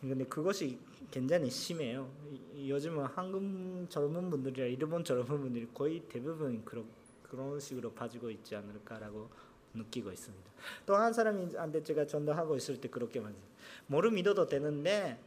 근데 0.00 0.24
그것이 0.24 0.78
굉장히 1.10 1.50
심해요. 1.50 2.08
요즘은 2.56 3.04
한국 3.06 3.90
젊은 3.90 4.30
분들이나 4.30 4.66
일본 4.66 5.04
젊은 5.04 5.26
분들이 5.26 5.66
거의 5.72 6.00
대부분 6.08 6.64
그런 6.64 6.86
그런 7.22 7.60
식으로 7.60 7.92
빠지고 7.92 8.30
있지 8.30 8.56
않을까라고 8.56 9.28
느끼고 9.74 10.10
있습니다. 10.10 10.50
또 10.86 10.96
한 10.96 11.12
사람한테 11.12 11.82
제가 11.82 12.06
전도하고 12.06 12.56
있을 12.56 12.80
때 12.80 12.88
그렇게 12.88 13.20
말해요. 13.20 13.40
뭐를 13.86 14.10
믿어도 14.10 14.46
되는데 14.46 15.18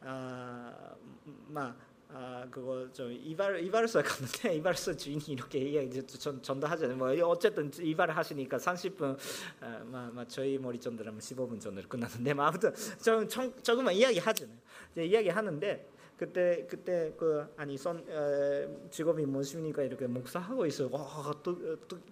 아막 0.00 1.76
아 2.10 2.46
그거 2.50 2.88
좀 2.92 3.12
이발 3.12 3.62
이발소 3.62 4.02
갔는데 4.02 4.56
이발소 4.56 4.96
주인이 4.96 5.24
이렇게 5.28 5.60
얘기해 5.60 6.06
전 6.06 6.42
전도하잖아요. 6.42 6.96
뭐 6.96 7.10
어쨌든 7.28 7.70
이발을 7.78 8.16
하시니까 8.16 8.56
30분 8.56 9.16
아, 9.60 9.82
마, 9.84 10.10
마 10.10 10.26
저희 10.26 10.56
머리 10.56 10.80
전도라면 10.80 11.20
15분 11.20 11.60
전으로 11.60 11.86
끝났는데 11.86 12.32
뭐 12.32 12.46
아무튼 12.46 12.72
좀 13.02 13.28
조금만 13.62 13.92
이야기 13.94 14.18
하잖아요. 14.18 14.56
이야기 14.96 15.28
하는데 15.28 15.86
그때 16.18 16.66
그때 16.68 17.12
그 17.16 17.46
아니 17.56 17.78
선 17.78 18.04
어, 18.08 18.88
직업이 18.90 19.24
무엇입니까 19.24 19.84
이렇게 19.84 20.06
목사하고 20.08 20.66
있어요. 20.66 20.88
와 20.90 21.32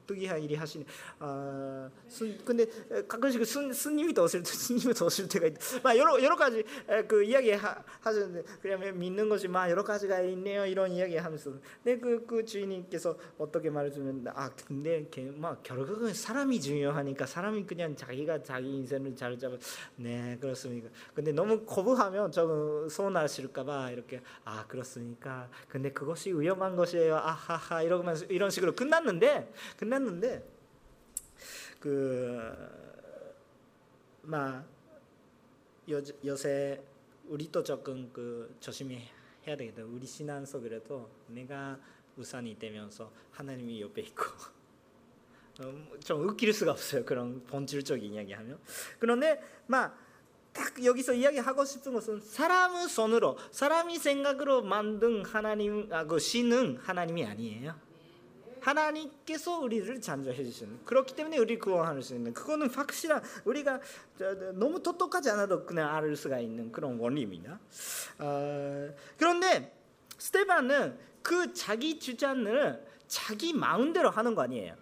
특이한 0.06 0.40
일이 0.42 0.54
하시니 0.54 0.86
아 1.18 1.90
스, 2.06 2.38
근데 2.44 2.66
가끔씩 3.08 3.44
스, 3.44 3.72
스님이 3.72 4.14
더 4.14 4.22
오실 4.22 4.44
때 4.44 4.46
스님이 4.54 4.94
더 4.94 5.06
오실 5.06 5.28
때가 5.28 5.48
있. 5.48 5.54
막 5.82 5.96
여러 5.96 6.22
여러 6.22 6.36
가지 6.36 6.62
그 7.08 7.24
이야기 7.24 7.50
하, 7.50 7.82
하셨는데 8.00 8.44
그러면 8.62 8.96
믿는 8.96 9.28
것이 9.28 9.48
막 9.48 9.68
여러 9.68 9.82
가지가 9.82 10.20
있네요 10.20 10.64
이런 10.64 10.92
이야기 10.92 11.16
하면서 11.16 11.50
근데 11.82 11.98
그, 11.98 12.24
그 12.26 12.44
주인님께서 12.44 13.16
어떻게 13.38 13.70
말해주면 13.70 14.26
아 14.28 14.50
근데 14.66 15.04
막 15.34 15.64
결국은 15.64 16.14
사람이 16.14 16.60
중요하니까 16.60 17.26
사람이 17.26 17.66
그냥 17.66 17.96
자기가 17.96 18.44
자기 18.44 18.68
인생을 18.76 19.16
잘 19.16 19.36
잡아 19.36 19.56
네 19.96 20.38
그렇습니까. 20.40 20.88
근데 21.12 21.32
너무 21.32 21.64
거부하면 21.64 22.30
좀 22.30 22.88
서운하실까봐. 22.88 23.95
이렇게 23.96 24.22
아 24.44 24.66
그렇습니까? 24.66 25.48
근데 25.68 25.90
그것이 25.90 26.32
위험한 26.32 26.76
것이에요. 26.76 27.16
아하하 27.16 27.82
이러면서 27.82 28.26
이런 28.26 28.50
식으로 28.50 28.74
끝났는데 28.74 29.52
끝났는데 29.78 30.46
그막 34.22 34.66
요새 36.24 36.82
우리도 37.28 37.62
조금 37.64 38.10
그 38.12 38.54
조심히 38.60 39.08
해야 39.46 39.56
되겠다. 39.56 39.82
우리 39.84 40.06
신앙 40.06 40.44
속에도 40.44 41.08
내가 41.28 41.78
우산이 42.16 42.58
되면서 42.58 43.12
하나님이 43.32 43.80
옆에 43.80 44.02
있고 44.02 44.24
음, 45.60 45.88
좀 46.04 46.28
웃길 46.28 46.52
수가 46.52 46.72
없어요. 46.72 47.04
그런 47.04 47.42
본질적인 47.44 48.12
이야기하면. 48.12 48.58
그런데 48.98 49.42
막 49.66 49.98
딱 50.56 50.82
여기서 50.82 51.12
이야기하고 51.12 51.66
싶은 51.66 51.92
것은 51.92 52.20
사람의 52.20 52.88
손으로 52.88 53.36
사람이 53.50 53.98
생각으로 53.98 54.62
만든 54.62 55.22
하나님 55.22 55.86
아, 55.92 56.04
그 56.04 56.18
신은 56.18 56.78
하나님이 56.82 57.26
아니에요. 57.26 57.74
하나님께서 58.62 59.58
우리를 59.60 60.00
창조해 60.00 60.42
주시는 60.42 60.84
그렇기 60.84 61.14
때문에 61.14 61.38
우리 61.38 61.58
구원할 61.58 62.02
수 62.02 62.14
있는 62.14 62.32
그거는 62.32 62.70
확실한 62.70 63.22
우리가 63.44 63.80
너무 64.54 64.82
똑똑하지 64.82 65.30
않아도 65.30 65.64
그냥 65.64 65.94
알 65.94 66.16
수가 66.16 66.40
있는 66.40 66.72
그런 66.72 66.98
원리입니다. 66.98 67.60
어, 68.18 68.88
그런데 69.18 69.72
스테반은 70.18 70.98
그 71.22 71.52
자기 71.52 72.00
주장을 72.00 72.84
자기 73.06 73.52
마음대로 73.52 74.10
하는 74.10 74.34
거 74.34 74.42
아니에요. 74.42 74.74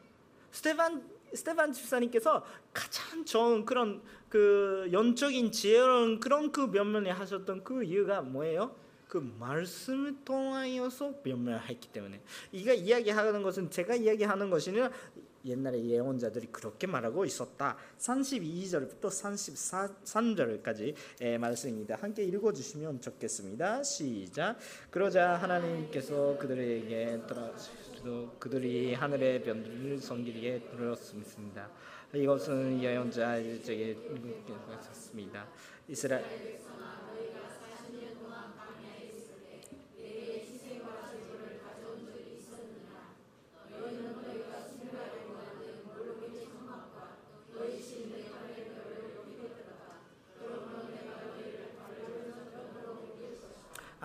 스테반 0.52 1.14
스테반 1.34 1.72
집사님께서 1.72 2.44
가장 2.72 3.24
좋은 3.24 3.64
그런 3.64 4.00
그 4.35 4.88
영적인 4.90 5.53
지혜로운 5.53 6.18
그런 6.18 6.51
그 6.51 6.68
변면에 6.68 7.09
하셨던 7.09 7.62
그 7.62 7.85
이유가 7.85 8.20
뭐예요? 8.20 8.75
그 9.07 9.18
말씀을 9.38 10.25
통하여서 10.25 11.20
변명했기 11.23 11.92
때문에 11.92 12.20
이가 12.51 12.73
이야기하는 12.73 13.44
것은 13.44 13.70
제가 13.70 13.94
이야기하는 13.94 14.51
것이는 14.51 14.90
옛날에 15.44 15.85
예언자들이 15.85 16.49
그렇게 16.51 16.88
말하고 16.88 17.25
있었다. 17.25 17.77
32절부터 18.01 19.03
33절까지 19.03 21.38
말씀입니다. 21.38 21.97
함께 22.01 22.25
읽어주시면 22.25 23.03
좋겠습니다. 23.03 23.85
시작. 23.85 24.57
그러자 24.90 25.37
하나님께서 25.37 26.37
그들에게 26.38 27.20
그들이 28.40 28.94
하늘의 28.94 29.44
변들을 29.44 30.01
섬기게 30.01 30.70
들었습니다. 30.73 31.70
이것은 32.16 32.83
예언자에게 32.83 33.96
있었습니다. 34.81 35.46
이스라엘 35.88 36.24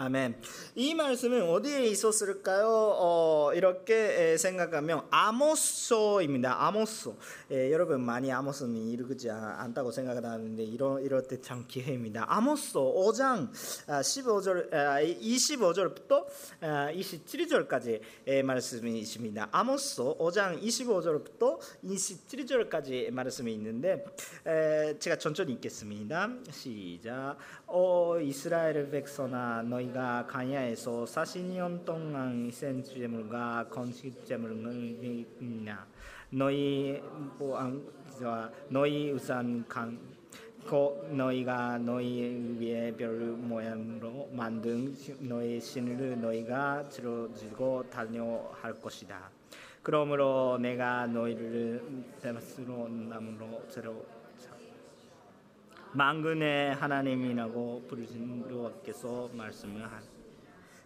아멘. 0.02 0.42
이 0.76 0.96
말씀은 0.96 1.50
어디에 1.50 1.86
있었을까요? 1.88 2.70
어, 2.70 3.52
이렇게 3.54 4.38
생각하면 4.38 5.06
아모스입니다. 5.12 6.66
아모스. 6.68 7.12
예, 7.52 7.70
여러분 7.70 8.00
많이 8.00 8.32
아모스는 8.32 8.78
읽지 8.78 9.30
않다고 9.30 9.92
생각하는데 9.92 10.64
이런 10.64 11.04
이럴 11.04 11.24
때 11.28 11.42
참 11.42 11.66
기회입니다. 11.68 12.26
아모스 12.30 12.76
5장 12.76 13.52
15절 13.52 14.72
25절부터 15.20 16.26
27절까지 16.62 18.42
말씀이십니다. 18.44 19.50
아모스 19.52 20.02
5장 20.02 20.62
25절부터 20.64 21.60
27절까지 21.84 23.12
말씀이 23.12 23.52
있는데 23.54 24.06
제가 25.00 25.18
천천히 25.18 25.52
읽겠습니다. 25.56 26.30
시작. 26.52 27.36
오 27.72 28.20
이스라엘 28.20 28.90
백성아 28.90 29.62
너희가 29.62 30.26
가야에서 30.26 31.04
40년 31.04 31.86
동안 31.86 32.48
이센 32.48 32.84
제물과 32.84 33.68
건식 33.70 34.26
제물을 34.26 34.56
있냐 35.40 35.86
너희 36.32 37.00
보안과 37.38 38.52
너희 38.70 39.12
우산 39.12 39.64
강 39.68 40.00
너희가 41.12 41.78
너희 41.78 42.58
위에 42.60 42.92
별 42.96 43.12
모양으로 43.20 44.30
만든 44.34 44.96
너희 45.20 45.62
신을 45.62 46.20
너희가 46.22 46.90
들어지고 46.90 47.90
달려할 47.90 48.80
것이다. 48.80 49.32
그러므로 49.82 50.58
내가 50.60 51.08
너희를 51.08 51.82
대마스로 52.22 52.88
나무로 52.88 53.64
새로 53.70 54.06
만근의 55.94 56.76
하나님이라고 56.76 57.86
부르신 57.88 58.46
여호와께서 58.50 59.30
말씀을 59.34 59.92
한 59.92 60.04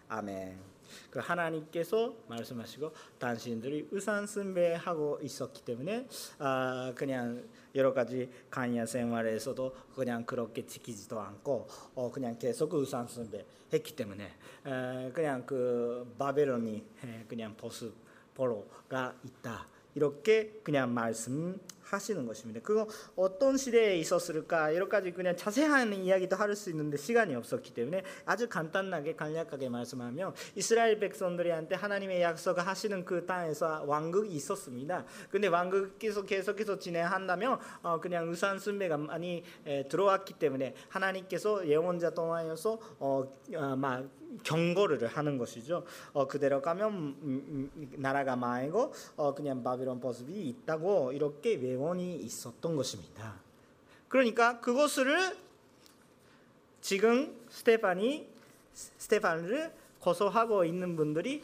아멘. 0.07 0.73
그 1.09 1.19
하나님께서 1.19 2.13
말씀하시고 2.27 2.91
당신들이 3.19 3.89
우산 3.91 4.27
숭배하고 4.27 5.19
있었기 5.21 5.63
때문에 5.65 6.07
아 6.39 6.93
그냥 6.95 7.43
여러 7.75 7.93
가지 7.93 8.29
간야 8.49 8.85
생활에서도 8.85 9.75
그냥 9.95 10.25
그렇게 10.25 10.65
지키지도 10.65 11.19
않고 11.19 11.67
어 11.95 12.11
그냥 12.11 12.37
계속 12.37 12.73
우산 12.73 13.07
숭배했기 13.07 13.95
때문에 13.95 14.25
에 14.25 15.11
그냥 15.11 15.45
그 15.45 16.13
바벨론이 16.17 16.85
그냥 17.27 17.55
보수 17.57 17.91
보로가 18.35 19.15
있다. 19.23 19.67
이렇게 19.95 20.59
그냥 20.63 20.93
말씀하시는 20.93 22.25
것입니다. 22.25 22.61
그거 22.61 22.87
어떤 23.15 23.57
시대에 23.57 23.97
있었을까 23.97 24.73
여러 24.73 24.87
가지 24.89 25.11
그냥 25.11 25.35
자세한 25.35 25.93
이야기도 25.93 26.35
할 26.35 26.53
수 26.55 26.69
있는데 26.69 26.97
시간이 26.97 27.35
없었기 27.35 27.73
때문에 27.73 28.03
아주 28.25 28.47
간단하게 28.47 29.15
간략하게 29.15 29.69
말씀하면 29.69 30.33
이스라엘 30.55 30.99
백성들한테 30.99 31.75
하나님의 31.75 32.21
약속하시는 32.21 33.05
그 33.05 33.25
땅에서 33.25 33.83
왕국이 33.85 34.29
있었습니다. 34.35 35.05
근데 35.31 35.47
왕국께서 35.47 36.23
계속해서 36.23 36.77
진행한다면 36.79 37.59
어 37.81 37.99
그냥 37.99 38.29
우산 38.29 38.59
순배가 38.59 38.97
많이 38.97 39.43
들어왔기 39.89 40.35
때문에 40.35 40.75
하나님께서 40.89 41.67
예언자 41.67 42.11
동안에서 42.11 42.79
어 42.99 43.27
막 43.77 44.22
경고를 44.43 45.05
하는 45.07 45.37
것이죠. 45.37 45.85
어, 46.13 46.27
그대로 46.27 46.61
가면 46.61 46.91
음, 46.93 47.71
음, 47.75 47.91
나라가 47.97 48.35
망하고 48.35 48.93
어, 49.15 49.33
그냥 49.35 49.63
바빌론 49.63 49.99
보습이 49.99 50.31
있다고 50.49 51.11
이렇게 51.11 51.55
외원이 51.55 52.17
있었던 52.17 52.75
것입니다. 52.75 53.35
그러니까 54.07 54.59
그것을 54.59 55.37
지금 56.81 57.35
스테판이 57.49 58.27
스테판을 58.73 59.71
고소하고 59.99 60.65
있는 60.65 60.95
분들이 60.95 61.43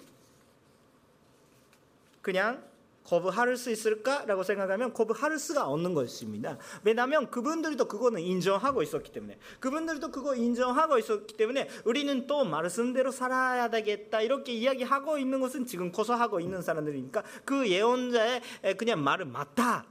그냥 2.21 2.68
거부할 3.09 3.57
수 3.57 3.71
있을까라고 3.71 4.43
생각하면 4.43 4.93
거부할 4.93 5.39
수가 5.39 5.67
없는 5.67 5.95
것입니다. 5.95 6.57
왜냐하면 6.83 7.31
그분들도 7.31 7.85
그거는 7.85 8.21
인정하고 8.21 8.83
있었기 8.83 9.11
때문에 9.11 9.39
그분들도 9.59 10.11
그거 10.11 10.35
인정하고 10.35 10.99
있었기 10.99 11.35
때문에 11.35 11.67
우리는 11.85 12.27
또 12.27 12.45
말씀대로 12.45 13.11
살아야 13.11 13.69
되겠다 13.69 14.21
이렇게 14.21 14.53
이야기하고 14.53 15.17
있는 15.17 15.39
것은 15.39 15.65
지금 15.65 15.91
고소하고 15.91 16.39
있는 16.39 16.61
사람들이니까 16.61 17.23
그 17.45 17.67
예언자의 17.67 18.41
그냥 18.77 19.03
말은 19.03 19.31
맞다 19.31 19.85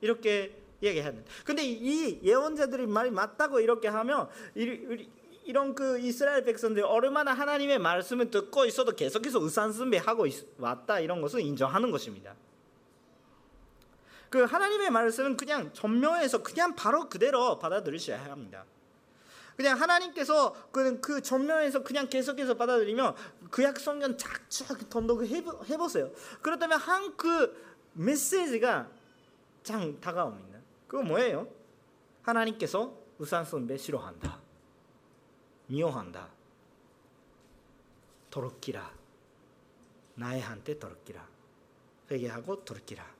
이렇게 0.00 0.56
얘기하는. 0.82 1.24
근데 1.44 1.62
이 1.64 2.20
예언자들이 2.22 2.86
말이 2.86 3.10
맞다고 3.10 3.60
이렇게 3.60 3.86
하면 3.88 4.28
이런 5.44 5.74
그 5.74 5.98
이스라엘 6.00 6.44
백성들이 6.44 6.84
얼마나 6.84 7.32
하나님의 7.32 7.78
말씀을 7.78 8.30
듣고 8.30 8.64
있어도 8.64 8.92
계속해서 8.92 9.40
의산승배하고 9.42 10.26
왔다 10.58 11.00
이런 11.00 11.20
것을 11.20 11.40
인정하는 11.40 11.90
것입니다. 11.90 12.34
그 14.30 14.44
하나님의 14.44 14.90
말씀은 14.90 15.36
그냥 15.36 15.72
전면에서 15.72 16.42
그냥 16.42 16.74
바로 16.74 17.08
그대로 17.08 17.58
받아들이셔야 17.58 18.24
합니다. 18.24 18.64
그냥 19.56 19.80
하나님께서 19.80 20.54
그, 20.70 21.00
그 21.00 21.20
전면에서 21.20 21.82
그냥 21.82 22.08
계속해서 22.08 22.54
받아들이면 22.54 23.16
그 23.50 23.64
약성견 23.64 24.16
착착 24.16 24.88
던독 24.88 25.24
해보세요. 25.24 26.12
그렇다면 26.42 26.78
한 26.78 27.16
그 27.16 27.68
메시지가 27.98 28.88
참 29.64 30.00
다가옵니다. 30.00 30.60
그거 30.86 31.02
뭐예요? 31.02 31.48
하나님께서 32.22 32.96
우산선배 33.18 33.76
싫어한다. 33.76 34.38
미워한다. 35.66 36.28
도르기라. 38.30 38.92
나의 40.14 40.40
한테 40.40 40.78
도르기라. 40.78 41.26
회개하고 42.10 42.64
도르기라. 42.64 43.17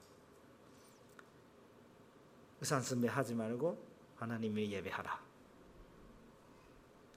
의산승배 2.61 3.07
하지 3.07 3.35
말고 3.35 3.77
하나님을 4.17 4.69
예배하라. 4.71 5.19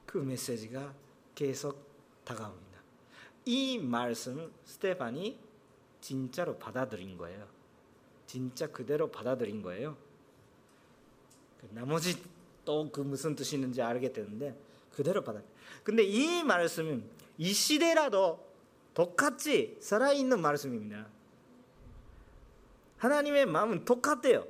그 0.07 0.19
메시지가 0.19 0.95
계속 1.35 1.91
다가옵니다. 2.25 2.81
이 3.45 3.79
말씀을 3.79 4.51
스테반이 4.65 5.39
진짜로 6.01 6.57
받아들인 6.59 7.17
거예요. 7.17 7.49
진짜 8.27 8.67
그대로 8.71 9.11
받아들인 9.11 9.63
거예요. 9.63 9.97
그 11.61 11.69
나머지 11.73 12.23
또 12.65 12.91
그 12.93 13.01
무슨 13.01 13.35
뜻이 13.35 13.57
있는지 13.57 13.83
알게 13.83 14.13
되는데 14.13 14.57
그대로 14.93 15.23
받아. 15.23 15.41
근데 15.83 16.03
이 16.03 16.43
말씀은 16.43 17.05
이 17.39 17.53
시대라도 17.53 18.47
똑같이 18.95 19.79
살아있는 19.81 20.41
말씀입니다. 20.41 21.09
하나님의 22.99 23.47
마음은 23.47 23.85
똑같대요. 23.85 24.47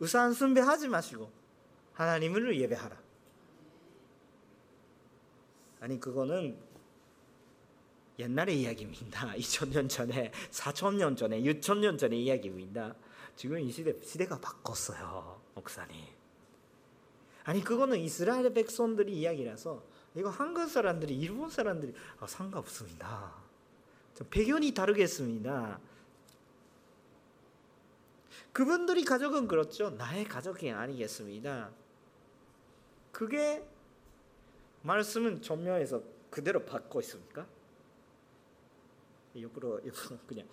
우산 0.00 0.32
숭배하지 0.32 0.88
마시고 0.88 1.30
하나님을 1.92 2.58
예배하라. 2.58 2.96
아니 5.80 6.00
그거는 6.00 6.58
옛날의 8.18 8.60
이야기입니다. 8.62 9.32
2000년 9.36 9.88
전에, 9.88 10.32
4000년 10.50 11.16
전에, 11.16 11.40
6000년 11.42 11.98
전의 11.98 12.22
이야기입니다. 12.24 12.94
지금 13.36 13.58
이 13.58 13.70
시대 13.70 13.94
시대가 14.02 14.38
바꿨어요, 14.40 15.40
목사님. 15.54 16.04
아니 17.44 17.62
그거는 17.62 17.98
이스라엘 17.98 18.52
백성들이 18.52 19.12
이야기라서 19.18 19.82
이거 20.14 20.28
한국 20.28 20.68
사람들이 20.68 21.16
일본 21.16 21.48
사람들이 21.48 21.94
아, 22.18 22.26
상관없습니다. 22.26 23.32
배경이 24.28 24.74
다르겠습니다. 24.74 25.80
그분들이 28.52 29.04
가족은 29.04 29.46
그렇죠. 29.46 29.90
나의 29.90 30.24
가족이 30.24 30.70
아니겠습니다. 30.70 31.70
그게 33.12 33.64
말씀은 34.82 35.42
전면에서 35.42 36.02
그대로 36.30 36.64
받고 36.64 37.00
있습니까? 37.00 37.46
옆으로 39.38 39.80
그냥 40.26 40.48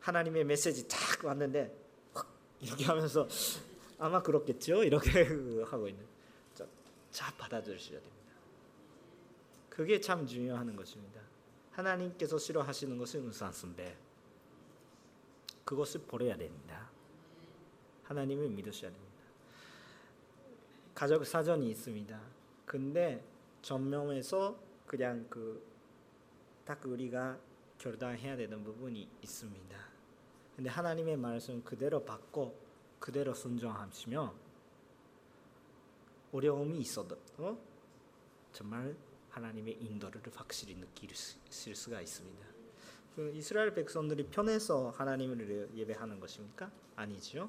하나님의 0.00 0.44
메시지 0.44 0.88
딱 0.88 1.24
왔는데 1.24 1.76
이렇게 2.60 2.84
하면서 2.84 3.28
아마 3.98 4.22
그렇겠죠 4.22 4.82
이렇게 4.82 5.24
하고 5.66 5.88
있는 5.88 6.04
자 7.10 7.32
받아들이셔야 7.36 8.00
됩니다. 8.00 8.16
그게 9.70 10.00
참 10.00 10.26
중요한 10.26 10.74
것입니다. 10.74 11.20
하나님께서 11.72 12.38
싫어하시는 12.38 12.96
것은 12.96 13.26
우상숭배 13.28 13.96
그것을 15.64 16.02
버려야 16.02 16.36
됩니다. 16.36 16.90
하나님을 18.08 18.48
믿으셔야 18.48 18.90
됩니다. 18.90 19.16
가족 20.94 21.24
사전이 21.24 21.70
있습니다. 21.70 22.20
근데 22.64 23.22
전면에서 23.62 24.58
그냥 24.86 25.26
그 25.28 25.76
딱 26.66 26.84
우리가 26.84 27.38
결단해야 27.78 28.36
되는 28.36 28.62
부분이 28.64 29.08
있습니다. 29.22 29.78
근데 30.56 30.68
하나님의 30.68 31.16
말씀 31.16 31.62
그대로 31.62 32.04
받고 32.04 32.58
그대로 32.98 33.32
순종하시면 33.32 34.32
어려움이 36.32 36.78
있어도 36.78 37.16
어? 37.38 37.56
정말 38.52 38.96
하나님의 39.30 39.74
인도를 39.80 40.20
확실히 40.34 40.74
느낄 40.74 41.10
수가 41.14 42.00
있습니다. 42.00 42.46
그 43.14 43.32
이스라엘 43.34 43.72
백성들이 43.72 44.26
편해서 44.26 44.90
하나님을 44.90 45.70
예배하는 45.74 46.18
것입니까? 46.18 46.70
아니죠. 46.96 47.48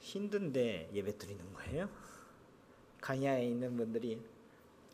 힘든데 0.00 0.90
예배 0.92 1.18
드리는 1.18 1.52
거예요. 1.54 1.88
강야에 3.00 3.46
있는 3.46 3.76
분들이 3.76 4.20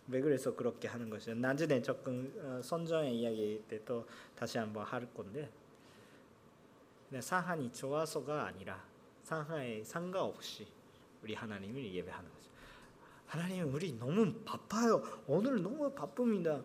왜 0.09 0.21
그래서 0.21 0.55
그렇게 0.55 0.87
하는 0.87 1.11
것이죠? 1.11 1.35
나중에 1.35 1.83
조금 1.83 2.33
어, 2.39 2.61
선정의 2.63 3.19
이야기 3.19 3.63
때 3.69 3.85
또 3.85 4.07
다시 4.37 4.59
한번 4.59 4.85
할 4.85 5.13
건데 5.15 5.51
상한이 7.21 7.73
좋아서가 7.73 8.47
아니라 8.47 8.85
상하에 9.23 9.83
상관없이 9.85 10.67
우리 11.23 11.35
하나님을 11.35 11.93
예배하는 11.95 12.31
거죠. 12.31 12.51
하나님 13.27 13.73
우리 13.73 13.93
너무 13.93 14.33
바빠요. 14.45 15.03
오늘 15.27 15.63
너무 15.63 15.91
바쁩니다. 15.93 16.61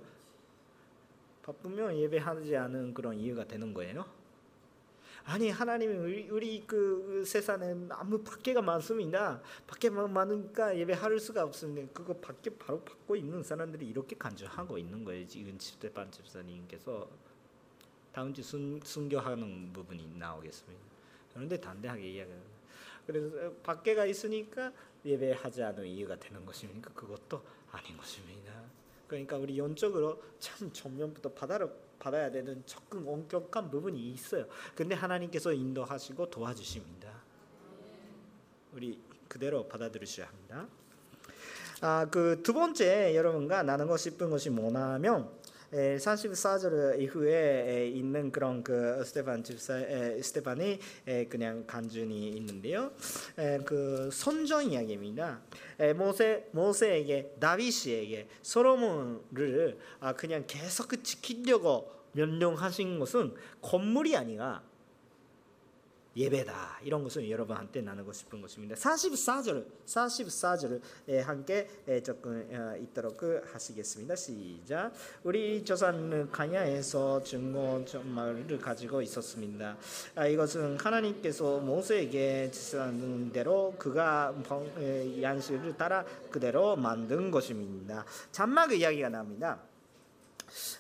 바쁘면 1.44 1.98
예배하지 1.98 2.56
않은 2.56 2.94
그런 2.94 3.18
이유가 3.18 3.46
되는 3.46 3.74
거예요. 3.74 4.06
아니 5.24 5.50
하나님이 5.50 5.94
우리, 5.94 6.30
우리 6.30 6.64
그 6.66 7.24
세상에 7.26 7.76
아무 7.90 8.24
밖에가 8.24 8.62
많습니다. 8.62 9.42
밖에만 9.68 10.12
많으니까 10.12 10.78
예배할 10.78 11.20
수가 11.20 11.44
없습니다. 11.44 11.92
그거 11.94 12.14
밖에 12.16 12.50
바로 12.50 12.80
받고 12.82 13.16
있는 13.16 13.44
사람들이 13.44 13.88
이렇게 13.88 14.16
간주하고 14.18 14.78
있는 14.78 15.04
거예요. 15.04 15.28
지금 15.28 15.58
집대반 15.58 16.12
집사님께서 16.12 17.08
다음 18.14 18.34
주 18.34 18.44
순, 18.44 18.80
순교하는 18.84 19.72
부분이 19.72 20.16
나오겠습니다. 20.18 20.82
그런데 21.34 21.60
담대하게 21.60 22.02
이야기합니다. 22.02 22.52
그래서 23.08 23.52
밖에가 23.64 24.06
있으니까 24.06 24.72
예배하지 25.06 25.64
않은 25.64 25.86
이유가 25.86 26.16
되는 26.18 26.46
것입니까? 26.46 26.92
그것도 26.94 27.42
아닌 27.72 27.98
것입니다. 27.98 28.54
그러니까 29.08 29.38
우리 29.38 29.58
영적으로 29.58 30.22
참 30.40 30.72
전면부터 30.72 31.32
받아라, 31.32 31.68
받아야 32.02 32.32
되는 32.32 32.64
적극 32.66 33.08
엄격한 33.08 33.70
부분이 33.70 34.12
있어요. 34.12 34.46
근데 34.76 34.96
하나님께서 34.96 35.54
인도하시고 35.54 36.32
도와주십니다. 36.32 37.10
우리 38.74 39.00
그대로 39.28 39.68
받아들이셔야 39.68 40.28
합니다. 40.28 40.68
아, 41.82 42.06
그 42.10 42.42
두 42.44 42.54
번째 42.54 43.16
여러분과 43.16 43.64
나누고 43.64 43.98
싶은 43.98 44.30
것이 44.32 44.50
뭐냐면 44.50 45.30
34절 45.72 47.00
이후에 47.00 47.88
있는 47.88 48.32
그런 48.32 48.64
그 48.64 49.04
스테반 49.06 49.44
집사 49.44 49.80
스테반이 50.22 50.80
그냥 51.30 51.64
간증이 51.66 52.30
있는데요. 52.30 52.92
그 53.66 54.10
선전 54.12 54.72
이야기입니다. 54.72 55.42
모세 55.96 56.48
모세에게 56.52 57.36
다윗에게 57.40 58.28
솔로몬을 58.42 59.78
아, 60.00 60.14
그냥 60.14 60.44
계속 60.48 61.04
지키려고 61.04 61.92
명령하신 62.14 63.00
것은 63.00 63.34
건물이 63.62 64.16
아니라 64.16 64.64
예배다 66.16 66.80
이런 66.84 67.04
것을 67.04 67.30
여러분한테 67.30 67.82
나누고 67.82 68.12
싶은 68.12 68.42
것입니다. 68.42 68.76
44절 68.76 69.66
44절을 69.86 70.82
함께 71.24 71.68
조금 72.04 72.48
어, 72.52 72.78
있도록 72.82 73.22
하시겠습니다. 73.54 74.16
시작. 74.16 74.92
우리 75.24 75.64
조상은 75.64 76.30
가야에서 76.32 77.24
증거 77.24 77.84
정말을 77.86 78.60
가지고 78.60 79.02
있었습니다. 79.02 79.78
아, 80.16 80.28
이것은 80.28 80.78
하나님께서 80.80 81.60
모세에게 81.60 82.52
지시하는 82.52 83.32
대로 83.32 83.74
그가 83.78 84.34
양식을 85.22 85.78
따라 85.78 86.04
그대로 86.30 86.76
만든 86.76 87.32
것입니다. 87.32 88.06
잔막 88.32 88.74
이야기가 88.74 89.10
납니다. 89.10 89.71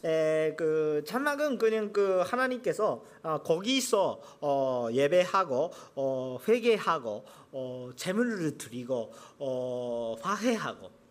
에, 0.03 0.55
그 0.57 1.03
장막은 1.05 1.57
그냥 1.57 1.93
그 1.93 2.21
하나님께서 2.25 3.03
어, 3.23 3.41
거기서 3.43 4.21
어, 4.41 4.87
예배하고 4.91 5.71
어, 5.95 6.39
회개하고 6.47 7.25
어, 7.51 7.89
제물을 7.95 8.57
드리고 8.57 9.13
어, 9.39 10.15
화해하고 10.21 11.01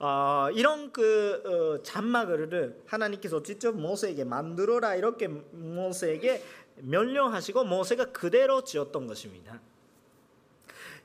어, 0.00 0.48
이런 0.54 0.92
그 0.92 1.42
어, 1.44 1.82
잔막을 1.82 2.82
하나님께서 2.86 3.42
직접 3.42 3.76
모세에게 3.76 4.24
만들어라 4.24 4.94
이렇게 4.94 5.28
모세에게 5.28 6.42
명령하시고 6.76 7.64
모세가 7.64 8.06
그대로 8.06 8.64
지었던 8.64 9.06
것입니다. 9.06 9.60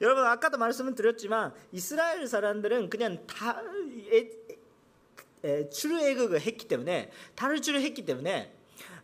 여러분 0.02 0.26
아까도 0.26 0.58
말씀을 0.58 0.96
드렸지만 0.96 1.54
이스라엘 1.72 2.28
사람들은 2.28 2.90
그냥 2.90 3.26
다 3.28 3.62
출애굽을 5.72 6.42
했기 6.42 6.68
때문에 6.68 7.12
탈출을 7.36 7.82
했기 7.82 8.06
때문에 8.06 8.52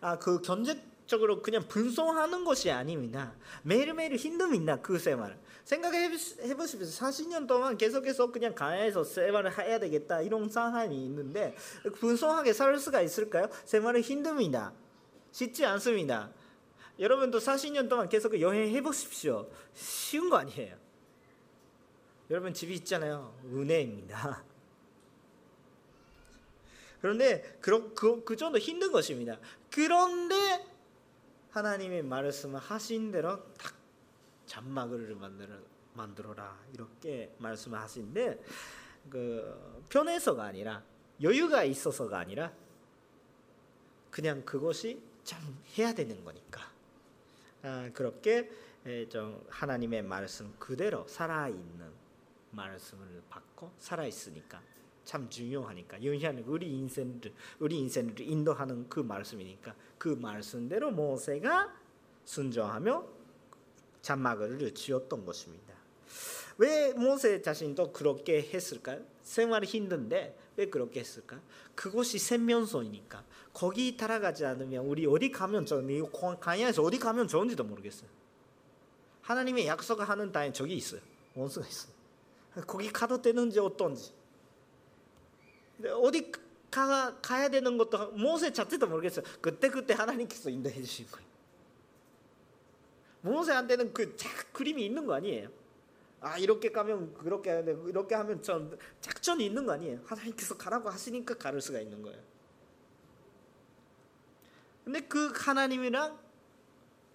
아, 0.01 0.17
그 0.17 0.41
경제적으로 0.41 1.41
그냥 1.41 1.67
분송하는 1.67 2.43
것이 2.43 2.71
아닙니다. 2.71 3.33
매일매일 3.63 4.15
힘듭니다. 4.15 4.81
그 4.81 4.97
생활. 4.97 5.37
생각해 5.63 6.09
보십시오. 6.09 6.79
40년 6.79 7.47
동안 7.47 7.77
계속해서 7.77 8.31
그냥 8.31 8.55
가야에서 8.55 9.03
생활을 9.03 9.57
해야 9.57 9.79
되겠다 9.79 10.21
이런 10.21 10.49
상황이 10.49 11.05
있는데 11.05 11.55
분송하게 11.99 12.53
살 12.53 12.77
수가 12.79 13.01
있을까요? 13.01 13.47
생활은 13.65 14.01
힘듭니다. 14.01 14.73
쉽지 15.31 15.65
않습니다. 15.65 16.31
여러분도 16.99 17.39
40년 17.39 17.89
동안 17.89 18.09
계속 18.09 18.39
여행해 18.39 18.81
보십시오. 18.81 19.49
쉬운 19.73 20.29
거 20.29 20.37
아니에요. 20.37 20.75
여러분 22.29 22.53
집이 22.53 22.73
있잖아요. 22.75 23.33
은혜입니다. 23.45 24.43
그런데 27.01 27.57
그, 27.59 27.93
그, 27.93 28.23
그 28.23 28.35
정도 28.35 28.59
힘든 28.59 28.91
것입니다. 28.91 29.37
그런데 29.71 30.65
하나님의 31.49 32.03
말씀을 32.03 32.59
하신 32.59 33.11
대로 33.11 33.43
딱 33.57 33.73
잔막을 34.45 35.15
만들어 35.15 35.55
만들어라 35.93 36.57
이렇게 36.73 37.33
말씀하신데 37.37 38.43
그 39.09 39.83
편해서가 39.89 40.43
아니라 40.43 40.83
여유가 41.21 41.63
있어서가 41.63 42.19
아니라 42.19 42.53
그냥 44.09 44.43
그것이 44.45 45.01
참 45.23 45.39
해야 45.77 45.93
되는 45.93 46.23
거니까 46.23 46.61
아, 47.63 47.89
그렇게 47.93 48.49
좀 49.09 49.45
하나님의 49.49 50.03
말씀 50.03 50.53
그대로 50.57 51.05
살아 51.07 51.47
있는 51.49 51.91
말씀을 52.51 53.21
받고 53.29 53.71
살아 53.77 54.05
있으니까 54.05 54.61
참 55.11 55.29
중요하니까 55.29 56.01
영향 56.05 56.41
우리 56.47 56.71
인생을 56.71 57.33
우리 57.59 57.79
인생을 57.79 58.21
인도하는 58.21 58.87
그 58.87 59.01
말씀이니까 59.01 59.75
그 59.97 60.07
말씀대로 60.07 60.89
모세가 60.91 61.75
순종하며 62.23 63.05
잔막을 64.01 64.73
지었던 64.73 65.25
것입니다. 65.25 65.73
왜 66.57 66.93
모세 66.93 67.41
자신도 67.41 67.91
그렇게 67.91 68.41
했을까요? 68.53 69.01
생활이 69.21 69.67
힘든데 69.67 70.37
왜 70.55 70.69
그렇게 70.69 71.01
했을까? 71.01 71.41
그것이 71.75 72.17
생명소이니까 72.17 73.25
거기 73.51 73.97
따라가지 73.97 74.45
않으면 74.45 74.85
우리 74.85 75.05
어디 75.05 75.29
가면 75.29 75.65
좋은 75.65 76.09
강야에서 76.39 76.83
어디 76.83 76.97
가면 76.97 77.27
좋은지도 77.27 77.65
모르겠어요. 77.65 78.09
하나님의 79.23 79.67
약속하는 79.67 80.31
땅에 80.31 80.53
저기 80.53 80.77
있어요. 80.77 81.01
원수가 81.35 81.67
있어요. 81.67 81.91
거기 82.65 82.89
가도 82.93 83.21
되는지 83.21 83.59
어떤지 83.59 84.20
어디 85.89 86.31
가, 86.69 87.19
가야 87.21 87.49
되는 87.49 87.77
것도 87.77 88.11
모세 88.11 88.51
자체도 88.51 88.87
모르겠어요. 88.87 89.25
그때 89.41 89.69
그때 89.69 89.93
하나님께서 89.93 90.49
인도해 90.49 90.81
주신 90.81 91.07
거예요. 91.07 91.27
모세한테는 93.21 93.93
그 93.93 94.15
그림이 94.51 94.85
있는 94.85 95.05
거 95.05 95.13
아니에요. 95.13 95.49
아 96.21 96.37
이렇게 96.37 96.71
가면 96.71 97.15
그렇게 97.15 97.49
해야 97.49 97.63
돼 97.63 97.75
이렇게 97.87 98.15
하면 98.15 98.41
전 98.41 98.77
작전이 99.01 99.45
있는 99.45 99.65
거 99.65 99.73
아니에요. 99.73 99.99
하나님께서 100.05 100.55
가라고 100.57 100.89
하시니까 100.89 101.35
가를 101.35 101.61
수가 101.61 101.79
있는 101.79 102.01
거예요. 102.01 102.19
근데 104.83 105.01
그 105.01 105.31
하나님이랑 105.35 106.19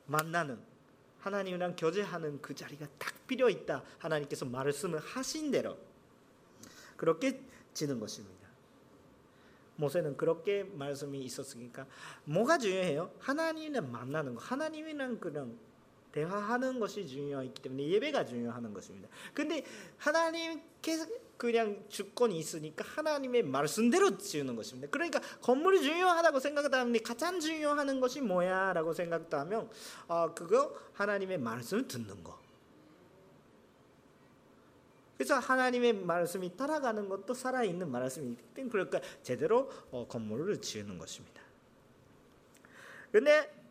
만나는 0.06 0.58
하나님이랑 1.20 1.74
교제하는 1.76 2.40
그 2.40 2.54
자리가 2.54 2.86
딱 2.98 3.26
필요 3.26 3.48
있다. 3.48 3.82
하나님께서 3.98 4.44
말씀을 4.44 5.00
하신 5.00 5.50
대로 5.50 5.76
그렇게 6.96 7.40
지는 7.74 7.98
것입니다. 7.98 8.45
모세는 9.76 10.16
그렇게 10.16 10.64
말씀이 10.64 11.22
있었으니까 11.22 11.86
뭐가 12.24 12.58
중요해요? 12.58 13.10
하나님을 13.18 13.82
만나는 13.82 14.34
거. 14.34 14.40
하나님이랑 14.40 15.18
그냥 15.20 15.56
대화하는 16.12 16.80
것이 16.80 17.06
중요하기 17.06 17.50
때문에 17.62 17.88
예배가 17.88 18.24
중요한 18.24 18.72
것입니다. 18.72 19.08
근데 19.34 19.62
하나님께서 19.98 21.06
그냥 21.36 21.84
주권이 21.90 22.38
있으니까 22.38 22.84
하나님의 22.86 23.42
말씀대로 23.42 24.16
지우는 24.16 24.56
것입니다. 24.56 24.88
그러니까 24.90 25.20
건물이 25.42 25.82
중요하다고 25.82 26.40
생각하면 26.40 27.02
가장 27.02 27.38
중요한 27.38 28.00
것이 28.00 28.22
뭐야라고 28.22 28.94
생각하면 28.94 29.68
어, 30.08 30.32
그거 30.34 30.74
하나님의 30.94 31.38
말씀을 31.38 31.86
듣는 31.86 32.24
거. 32.24 32.45
그래서 35.16 35.38
하나님의 35.38 35.94
말씀이 35.94 36.56
따라가는 36.56 37.08
것도 37.08 37.34
살아있는 37.34 37.90
말씀이기 37.90 38.42
때문에 38.54 38.70
그러니까 38.70 39.00
제대로 39.22 39.70
어, 39.90 40.06
건물을 40.06 40.60
지으는 40.60 40.98
것입니다. 40.98 41.40
근데 43.10 43.65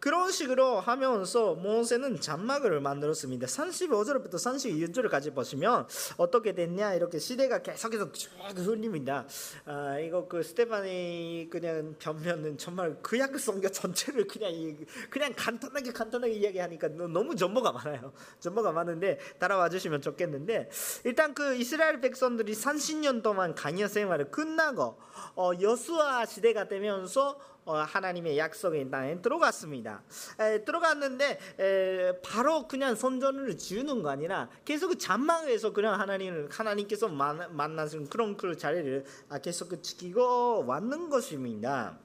그런 0.00 0.32
식으로 0.32 0.80
하면서 0.80 1.54
모세는 1.54 2.20
장막을 2.20 2.80
만들었습니다. 2.80 3.46
35절부터 3.46 4.32
36절까지 4.32 5.34
보시면 5.34 5.86
어떻게 6.16 6.54
됐냐 6.54 6.94
이렇게 6.94 7.18
시대가 7.18 7.60
계속해서 7.60 8.10
쭉 8.12 8.30
흘립니다. 8.56 9.26
아, 9.66 9.98
이거 9.98 10.26
그 10.26 10.42
스테반이 10.42 11.48
그냥 11.50 11.94
변면은 11.98 12.56
정말 12.56 12.96
구약 13.02 13.38
성경 13.38 13.70
전체를 13.70 14.26
그냥 14.26 14.78
그냥 15.10 15.34
간단하게 15.36 15.92
간단하게 15.92 16.32
이야기하니까 16.32 16.88
너무 16.88 17.36
정보가 17.36 17.72
많아요. 17.72 18.12
정보가 18.40 18.72
많은데 18.72 19.18
따라와 19.38 19.68
주시면 19.68 20.00
좋겠는데 20.00 20.70
일단 21.04 21.34
그 21.34 21.54
이스라엘 21.56 22.00
백성들이 22.00 22.54
30년 22.54 23.22
동안 23.22 23.54
강연 23.54 23.88
생활을 23.88 24.30
끝나고 24.30 24.98
어, 25.36 25.50
여수아 25.60 26.24
시대가 26.24 26.66
되면서 26.68 27.38
어, 27.59 27.59
하나님의 27.74 28.38
약속의 28.38 28.90
땅에 28.90 29.20
들어갔습니다. 29.20 30.02
에, 30.38 30.64
들어갔는데 30.64 31.38
에, 31.58 32.20
바로 32.22 32.66
그냥 32.66 32.94
선전을 32.94 33.56
지우는 33.56 34.02
거 34.02 34.10
아니라 34.10 34.48
계속 34.64 34.94
잔망에서 34.98 35.72
그냥 35.72 35.98
하나님을 35.98 36.48
하나님께서 36.50 37.08
만, 37.08 37.54
만나신 37.56 38.08
그런 38.08 38.36
그 38.36 38.56
자리를 38.56 39.04
아, 39.28 39.38
계속 39.38 39.82
지키고 39.82 40.66
왔는 40.66 41.10
것입니다. 41.10 41.98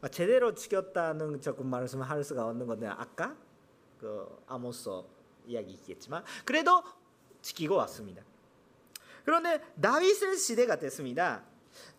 아, 0.00 0.08
제대로 0.08 0.54
지켰다는 0.54 1.40
조금 1.40 1.66
말씀할 1.66 2.22
수가 2.22 2.46
없는 2.46 2.66
건데 2.66 2.86
아까 2.86 3.36
그 3.98 4.26
아모스 4.46 4.88
이야기겠지만 5.46 6.24
그래도 6.44 6.82
지키고 7.42 7.76
왔습니다. 7.76 8.22
그런데 9.24 9.60
다윗의 9.80 10.36
시대가 10.36 10.76
됐습니다. 10.76 11.42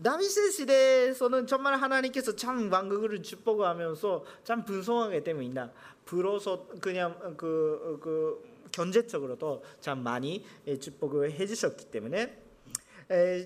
다윗의 0.03 0.51
시대에서는 0.51 1.47
정말 1.47 1.75
하나님께서 1.75 2.35
참 2.35 2.71
왕국을 2.71 3.21
축복하면서 3.21 4.25
참 4.43 4.63
분성하게 4.65 5.23
됩니다. 5.23 5.71
불어서 6.05 6.67
그냥 6.81 7.35
그, 7.37 7.99
그 8.01 8.41
경제적으로도 8.71 9.63
참 9.81 10.03
많이 10.03 10.45
축복을 10.79 11.31
해주셨기 11.33 11.85
때문에 11.85 12.41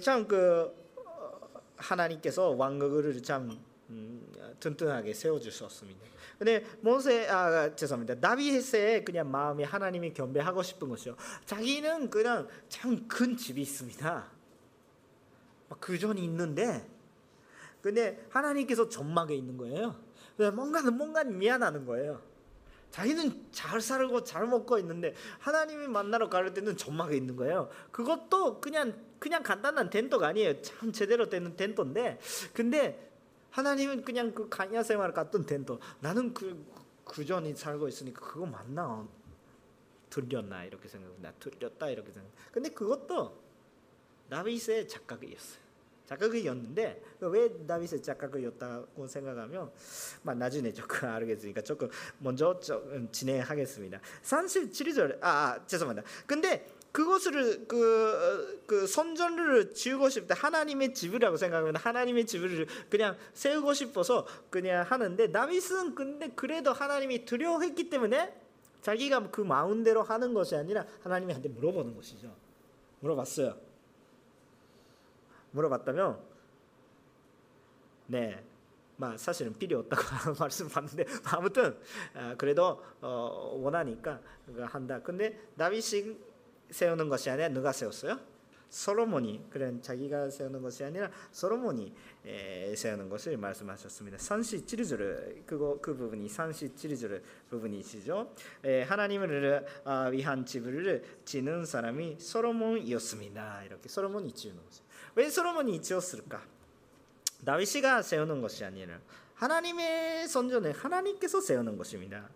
참 0.01 0.27
그 0.27 0.83
하나님께서 1.77 2.49
왕국을 2.51 3.21
참 3.21 3.59
음, 3.89 4.25
튼튼하게 4.59 5.13
세워주셨습니다. 5.13 5.99
근데 6.37 6.65
모세 6.81 7.27
아 7.27 7.75
죄송합니다. 7.75 8.19
다윗의 8.19 9.05
그냥 9.05 9.29
마음이 9.29 9.63
하나님이 9.63 10.13
경배하고 10.13 10.63
싶은 10.63 10.89
것이요. 10.89 11.15
자기는 11.45 12.09
그냥 12.09 12.47
참 12.69 13.07
큰 13.07 13.35
집이 13.37 13.61
있습니다. 13.61 14.32
그전이 15.79 16.23
있는데 16.23 16.89
근데 17.81 18.25
하나님께서 18.29 18.89
전막에 18.89 19.35
있는 19.35 19.57
거예요. 19.57 19.95
뭔가는 20.53 20.97
뭔가 20.97 21.23
미안하는 21.23 21.85
거예요. 21.85 22.21
자기는 22.91 23.47
잘 23.51 23.81
살고 23.81 24.23
잘 24.23 24.45
먹고 24.45 24.77
있는데 24.79 25.15
하나님이 25.39 25.87
만나러 25.87 26.29
갈 26.29 26.53
때는 26.53 26.77
전막에 26.77 27.17
있는 27.17 27.35
거예요. 27.35 27.69
그것도 27.91 28.61
그냥 28.61 28.93
그냥 29.19 29.41
간단한 29.41 29.89
텐트가 29.89 30.27
아니에요. 30.27 30.61
참 30.61 30.91
제대로 30.91 31.27
되는 31.27 31.55
텐트인데 31.55 32.19
근데 32.53 33.11
하나님은 33.49 34.03
그냥 34.03 34.33
그 34.33 34.47
가냐 34.49 34.83
생활 34.83 35.13
같은 35.13 35.45
텐트. 35.45 35.77
나는 36.01 36.33
그 36.33 36.65
그전이 37.03 37.55
살고 37.55 37.87
있으니까 37.87 38.21
그거 38.21 38.45
맞나? 38.45 39.07
들렸나 40.09 40.63
이렇게 40.65 40.87
생각나 40.87 41.31
들렸다 41.39 41.89
이렇게 41.89 42.11
생각. 42.11 42.29
근데 42.51 42.69
그것도 42.69 43.41
다윗의 44.29 44.87
착각이었어요. 44.87 45.62
작가이었는데 46.05 47.01
왜 47.21 47.65
다윗의 47.65 48.01
작가이었다고 48.01 49.07
생각하면 49.07 49.71
나중에 50.23 50.71
조금 50.73 51.09
알겠으니까 51.09 51.61
조금 51.61 51.89
먼저 52.19 52.59
좀 52.59 53.09
진행하겠습니다. 53.11 53.99
37절 54.23 55.19
아, 55.21 55.29
아 55.29 55.67
죄송합니다. 55.67 56.07
근데 56.25 56.67
그것을 56.93 57.67
그, 57.67 58.61
그 58.67 58.85
선전을 58.85 59.73
지우고 59.73 60.09
싶다 60.09 60.35
하나님의 60.35 60.93
집이라고 60.93 61.37
생각하면 61.37 61.75
하나님의 61.75 62.27
집을 62.27 62.67
그냥 62.89 63.17
세우고 63.33 63.73
싶어서 63.73 64.27
그냥 64.51 64.85
하는데 64.87 65.31
다윗은 65.31 65.95
근데 65.95 66.29
그래도 66.35 66.71
하나님이 66.71 67.25
두려워했기 67.25 67.89
때문에 67.89 68.39
자기가 68.83 69.31
그 69.31 69.41
마음대로 69.41 70.03
하는 70.03 70.35
것이 70.35 70.55
아니라 70.55 70.85
하나님한테 71.01 71.49
물어보는 71.49 71.95
것이죠. 71.95 72.35
물어봤어요. 72.99 73.57
물어봤다면 75.53 76.19
네, 78.07 78.43
막 78.97 79.17
사실은 79.17 79.53
필요 79.53 79.79
없다고 79.79 80.35
말씀 80.39 80.67
받는데 80.67 81.05
아무튼 81.23 81.77
아, 82.13 82.35
그래도 82.37 82.83
어, 83.01 83.57
원하니까 83.59 84.19
한다. 84.65 85.01
근데 85.01 85.39
다윗이 85.57 86.17
세우는 86.69 87.09
것이 87.09 87.29
아니라 87.29 87.49
누가 87.49 87.71
세웠어요? 87.71 88.19
솔로몬이 88.73 89.39
그런 89.51 89.83
자기가 89.83 90.31
세우는 90.31 90.63
것이 90.63 90.83
아니라 90.83 91.11
솔로몬이 91.31 91.93
세우는 92.75 93.07
것을 93.07 93.37
말씀하셨습니다. 93.37 94.17
37절 94.17 95.45
그거 95.45 95.77
그 95.79 95.95
부분이 95.95 96.27
37절 96.27 97.21
부분이시죠. 97.51 98.33
하나님을 98.87 99.67
아, 99.83 100.05
위한 100.05 100.43
집을 100.43 101.03
지는 101.23 101.65
사람이 101.65 102.19
솔로몬이었습니다. 102.19 103.65
이렇게 103.65 103.87
솔로몬이 103.87 104.31
지은 104.31 104.55
것 104.55 104.82
왜 105.15 105.29
솔로몬이 105.29 105.81
지었을까? 105.81 106.41
다윗이가 107.45 108.01
세우는 108.01 108.41
것이 108.41 108.63
아니라 108.63 108.99
하나님의 109.35 110.27
선전을 110.27 110.71
하나님께서 110.71 111.41
세우는 111.41 111.77
것입니다. 111.77 112.29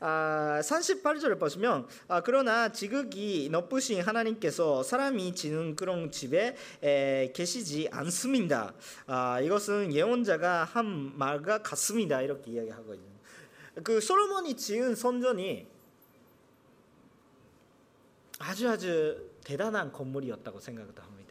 아, 0.00 0.60
38절을 0.62 1.38
보시면 1.38 1.86
아, 2.08 2.20
그러나 2.20 2.70
지극히 2.70 3.48
높으신 3.50 4.02
하나님께서 4.02 4.82
사람이 4.82 5.34
지는 5.34 5.76
그런 5.76 6.10
집에 6.10 6.56
에, 6.82 7.32
계시지 7.32 7.88
않습니다. 7.92 8.74
아, 9.06 9.40
이것은 9.40 9.92
예언자가 9.92 10.64
한 10.64 11.16
말과 11.16 11.62
같습니다. 11.62 12.20
이렇게 12.20 12.50
이야기하거든요. 12.50 13.14
그 13.82 14.00
솔로몬이 14.00 14.56
지은 14.56 14.94
선전이 14.94 15.66
아주 18.40 18.68
아주 18.68 19.30
대단한 19.44 19.92
건물이었다고 19.92 20.60
생각합니다. 20.60 21.23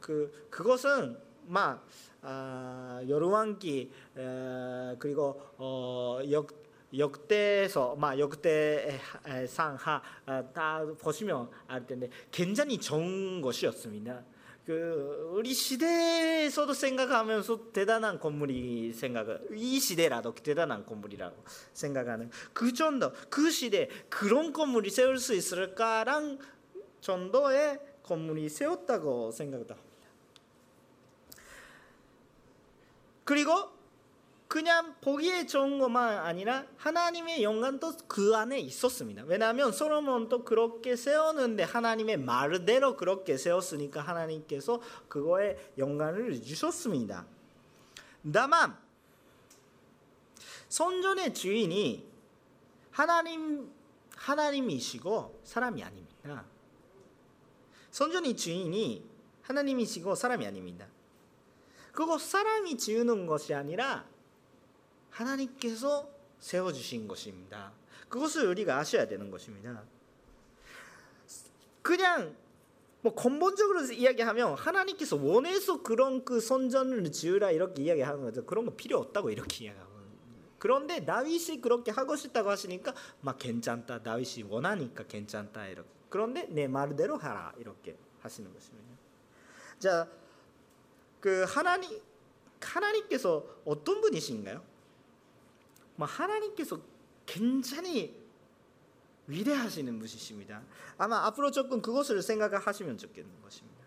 그 0.00 0.46
그것은 0.50 1.16
막 1.46 1.86
아, 2.22 3.00
여루왕기 3.08 3.90
그리고 4.98 5.40
어, 5.58 6.20
역 6.30 6.68
역대에서 6.96 7.96
막 7.96 8.18
역대 8.18 8.98
상하 9.46 10.02
아, 10.24 10.42
다 10.54 10.84
보시면 10.98 11.50
알 11.66 11.86
텐데 11.86 12.08
굉장히 12.30 12.78
좋은 12.78 13.42
것이었습니다. 13.42 14.24
그 14.64 15.30
우리 15.32 15.54
시대에서도 15.54 16.74
생각하면서 16.74 17.72
대단한 17.72 18.18
건물이 18.18 18.92
생각 18.92 19.26
이 19.54 19.80
시대라도 19.80 20.34
대단한 20.34 20.84
건물이라고 20.84 21.42
생각하는 21.72 22.30
그 22.52 22.74
정도 22.74 23.10
그 23.30 23.50
시대 23.50 23.88
그런 24.10 24.52
건물이 24.52 24.90
세울 24.90 25.18
수 25.18 25.34
있을까랑 25.34 26.38
정도의 27.00 27.80
건물이 28.08 28.48
세웠다고 28.48 29.30
생각합니다. 29.30 29.76
그리고 33.24 33.52
그냥 34.48 34.94
보기에 35.02 35.44
좋은 35.44 35.78
것만 35.78 36.20
아니라 36.20 36.64
하나님의 36.78 37.42
영광도 37.42 37.92
그 38.08 38.34
안에 38.34 38.58
있었습니다. 38.60 39.24
왜냐하면 39.26 39.70
솔로몬도 39.72 40.44
그렇게 40.44 40.96
세웠는데 40.96 41.64
하나님의 41.64 42.16
말대로 42.16 42.96
그렇게 42.96 43.36
세웠으니까 43.36 44.00
하나님께서 44.00 44.80
그거에 45.08 45.72
영광을 45.76 46.42
주셨습니다. 46.42 47.26
다만 48.32 48.74
선전의 50.70 51.34
주인이 51.34 52.06
하나님 52.90 53.70
하나님이시고 54.16 55.40
사람이 55.44 55.82
아닙니다. 55.82 56.07
선전의 57.98 58.36
주인이 58.36 59.04
하나님이시고 59.42 60.14
사람이 60.14 60.46
아닙니다. 60.46 60.86
그거 61.90 62.16
사람이 62.16 62.76
지우는 62.76 63.26
것이 63.26 63.54
아니라 63.54 64.06
하나님께서 65.10 66.08
세워주신 66.38 67.08
것입니다. 67.08 67.72
그것을 68.08 68.46
우리가 68.46 68.78
아셔야 68.78 69.08
되는 69.08 69.32
것입니다. 69.32 69.82
그냥 71.82 72.36
뭐 73.00 73.16
근본적으로 73.16 73.82
이야기하면 73.90 74.54
하나님께서 74.54 75.16
원해서 75.16 75.82
그런 75.82 76.24
그 76.24 76.40
선전을 76.40 77.10
지으라 77.10 77.50
이렇게 77.50 77.82
이야기하는 77.82 78.22
거죠. 78.22 78.46
그런 78.46 78.64
거 78.66 78.76
필요 78.76 78.98
없다고 79.00 79.30
이렇게 79.30 79.64
이야기하고. 79.64 79.88
그런데 80.60 81.04
다윗이 81.04 81.60
그렇게 81.60 81.90
하고 81.90 82.14
싶다고 82.14 82.48
하시니까 82.48 82.94
막 83.22 83.38
괜찮다. 83.38 84.04
다윗이 84.04 84.44
원하니까 84.48 85.02
괜찮다 85.08 85.66
이렇게. 85.66 85.97
그런데 86.08 86.46
내 86.46 86.66
말대로 86.66 87.16
하라 87.16 87.52
이렇게 87.58 87.96
하시는 88.20 88.52
것입니다. 88.52 88.88
자, 89.78 90.08
그 91.20 91.44
하나님 91.48 92.00
하나님께서 92.60 93.44
어떤 93.64 94.00
분이신가요? 94.00 94.62
뭐 95.96 96.06
하나님께서 96.06 96.80
굉장히 97.26 98.16
위대하시는 99.26 99.98
분이십니다. 99.98 100.62
아마 100.96 101.26
앞으로 101.26 101.50
조금 101.50 101.82
그것을 101.82 102.22
생각하시면 102.22 102.98
좋겠는 102.98 103.42
것입니다. 103.42 103.78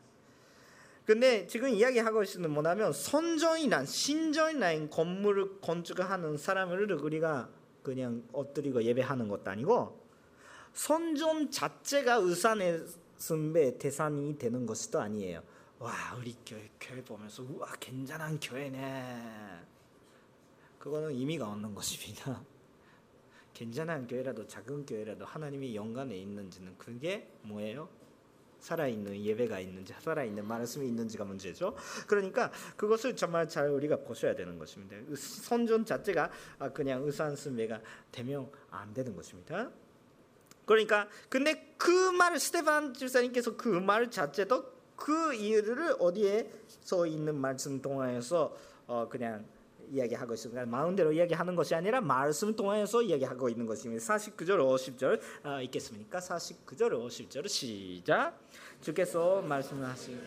근데 1.06 1.48
지금 1.48 1.70
이야기하고 1.70 2.24
있는 2.24 2.52
뭐냐면 2.52 2.94
선전이나 2.94 3.86
신전이나 3.86 4.88
건물을 4.90 5.60
건축하는 5.60 6.38
사람을 6.38 6.92
우리가 6.92 7.50
그냥 7.82 8.24
엎드리고 8.32 8.84
예배하는 8.84 9.28
것도 9.28 9.50
아니고 9.50 10.00
선전 10.74 11.52
자체가 11.52 12.16
의산의 12.16 12.86
선배 13.18 13.78
대상이 13.78 14.38
되는 14.38 14.66
것도 14.66 15.00
아니에요. 15.00 15.44
와 15.80 15.92
우리 16.18 16.36
교회, 16.46 16.70
교회 16.80 17.04
보면서 17.04 17.44
우와 17.44 17.74
괜찮은 17.80 18.40
교회네. 18.40 19.62
그거는 20.80 21.12
의미가 21.12 21.48
없는 21.48 21.76
것입니다. 21.76 22.44
괜찮은 23.54 24.08
교회라도 24.08 24.48
작은 24.48 24.86
교회라도 24.86 25.26
하나님이 25.26 25.76
영광에 25.76 26.16
있는지는 26.16 26.78
그게 26.78 27.32
뭐예요? 27.44 27.90
살아있는 28.60 29.24
예배가 29.24 29.60
있는지 29.60 29.94
살아있는 30.00 30.46
말씀이 30.48 30.88
있는지가 30.88 31.26
문제죠. 31.26 31.76
그러니까 32.08 32.52
그것을 32.78 33.16
정말 33.16 33.50
잘 33.50 33.70
우리가 33.70 33.98
보셔야 33.98 34.36
되는 34.36 34.58
것입니다. 34.58 34.96
선전 35.16 35.86
자체가 35.86 36.30
그냥 36.74 37.04
의산승배가 37.04 37.82
되면 38.12 38.52
안 38.70 38.94
되는 38.94 39.16
것입니다. 39.16 39.72
그러니까 40.72 41.08
근데 41.30 41.74
그 41.78 41.90
말을 42.12 42.40
스테반 42.40 42.94
집사님께서 42.94 43.56
그 43.58 43.70
말 43.70 44.10
자체도 44.10 44.66
그 44.96 45.34
이유를 45.34 45.96
어디에서 46.00 47.08
있는 47.08 47.36
말씀 47.36 47.82
동안에서 47.82 48.56
어 48.88 49.08
그냥 49.10 49.44
이야기하고 49.92 50.34
있습니다. 50.34 50.66
마음대로 50.68 51.12
이야기하는 51.12 51.56
것이 51.56 51.76
아니라 51.76 52.00
말씀 52.00 52.56
통해서 52.56 53.02
이야기하고 53.02 53.50
있는 53.50 53.66
것입니다. 53.66 54.02
49절 54.04 54.60
50절 54.60 55.20
아, 55.44 55.62
있겠습니까? 55.64 56.20
49절 56.20 56.92
50절 56.92 57.48
시작. 57.50 58.40
주께서 58.80 59.42
말씀하신 59.42 60.20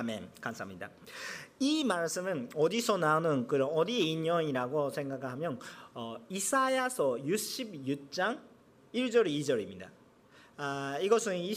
아멘. 0.00 0.30
감사합니다. 0.40 0.88
이 1.58 1.84
말씀은 1.84 2.48
어디서 2.54 2.96
나오는 2.96 3.46
그런 3.46 3.68
어디 3.68 4.10
인연이라고 4.12 4.88
생각하면 4.88 5.60
어, 5.92 6.16
이사야서 6.30 7.18
66장 7.22 8.40
1절 8.94 9.26
2절입니다. 9.26 9.90
아, 10.56 10.98
이것은 11.02 11.36
이, 11.36 11.54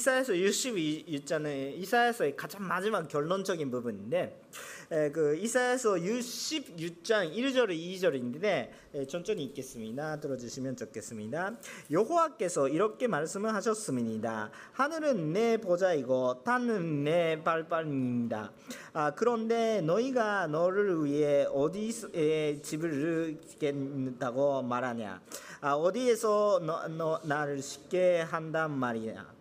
사야서 0.00 0.32
62장의 0.32 1.76
이사야서의 1.80 2.34
가장 2.34 2.66
마지막 2.66 3.06
결론적인 3.08 3.70
부분인데 3.70 4.18
에, 4.22 4.40
그 4.88 5.36
이사야서 5.36 5.94
66장 5.94 7.34
1절 7.34 7.70
2절인데 7.70 8.70
에, 8.94 9.06
천천히 9.06 9.44
읽겠습니다. 9.44 10.20
들어주시면 10.20 10.76
좋겠습니다. 10.76 11.56
여호와께서 11.90 12.68
이렇게 12.68 13.06
말씀을 13.06 13.54
하셨습니다. 13.54 14.50
하늘은 14.72 15.32
내 15.32 15.56
보좌이고 15.56 16.42
땅은 16.44 17.04
내 17.04 17.42
발발입니다. 17.42 18.52
아, 18.92 19.14
그런데 19.14 19.80
너희가 19.80 20.46
너를 20.48 21.04
위해 21.04 21.46
어디에 21.50 22.60
집을 22.60 23.38
짓겠다고 23.46 24.62
말하냐? 24.62 25.22
아, 25.62 25.74
어디에서 25.74 26.60
너, 26.64 26.88
너, 26.88 27.20
나를 27.24 27.62
쉽게 27.62 28.20
한단 28.20 28.72
말이냐? 28.72 29.32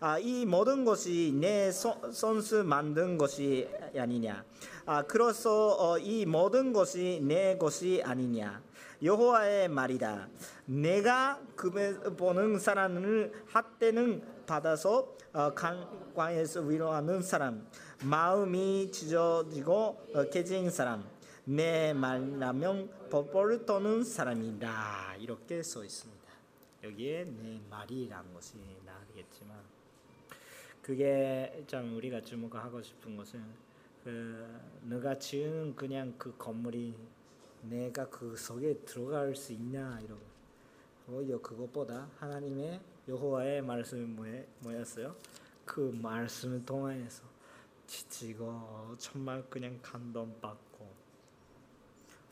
아, 0.00 0.18
이 0.18 0.44
모든 0.44 0.84
것이 0.84 1.32
내 1.34 1.70
손수 1.70 2.64
만든 2.64 3.16
것이 3.16 3.68
아니냐? 3.96 4.44
아, 4.88 5.02
그래서 5.02 5.76
어, 5.80 5.98
이 5.98 6.24
모든 6.24 6.72
것이 6.72 7.20
내 7.20 7.58
것이 7.58 8.00
아니냐? 8.04 8.62
여호와의 9.02 9.68
말이다. 9.68 10.28
내가 10.66 11.40
그배 11.56 11.98
보는 12.16 12.60
사람을 12.60 13.32
핫때는 13.48 14.46
받아서 14.46 15.12
어, 15.32 15.52
강광에서 15.52 16.60
위로하는 16.60 17.20
사람, 17.20 17.66
마음이 18.04 18.92
찢어지고 18.92 20.06
어, 20.14 20.30
깨진 20.30 20.70
사람, 20.70 21.04
내 21.44 21.92
말라면 21.92 23.08
뻘뻘 23.10 23.66
떠는 23.66 24.04
사람이다. 24.04 25.16
이렇게 25.18 25.64
써 25.64 25.84
있습니다. 25.84 26.22
여기에 26.84 27.24
내 27.24 27.60
말이라는 27.68 28.32
것이 28.32 28.54
나오겠지만 28.84 29.56
그게 30.80 31.64
참 31.66 31.96
우리가 31.96 32.20
주목하고 32.20 32.80
싶은 32.80 33.16
것은 33.16 33.65
그 34.06 34.60
너가 34.82 35.18
지은 35.18 35.74
그냥 35.74 36.14
그 36.16 36.32
건물이 36.38 36.94
내가 37.62 38.08
그 38.08 38.36
속에 38.36 38.78
들어갈 38.84 39.34
수 39.34 39.52
있냐 39.52 39.98
이런 40.00 40.16
오히려 41.08 41.42
그것보다 41.42 42.08
하나님의 42.20 42.80
여호와의 43.08 43.62
말씀이 43.62 44.06
뭐였어요? 44.60 45.16
그 45.64 45.80
말씀을 46.00 46.64
통해서 46.64 47.24
지치고 47.88 48.94
정말 48.96 49.44
그냥 49.50 49.76
감동받고 49.82 50.88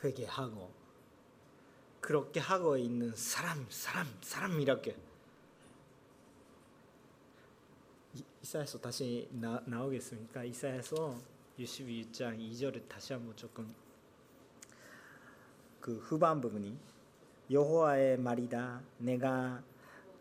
회개하고 0.04 0.70
그렇게 2.00 2.38
하고 2.38 2.76
있는 2.76 3.12
사람 3.16 3.66
사람 3.68 4.06
사람 4.20 4.60
이렇게 4.60 4.96
이사야서 8.42 8.78
다시 8.78 9.28
나, 9.32 9.60
나오겠습니까? 9.66 10.44
이사야서 10.44 11.33
62장 11.58 12.38
2절을 12.38 12.88
다시 12.88 13.12
한번 13.12 13.36
조금 13.36 13.72
그 15.80 15.98
후반 15.98 16.40
부분이 16.40 16.76
여호와의 17.50 18.18
말이다. 18.18 18.82
내가 18.98 19.62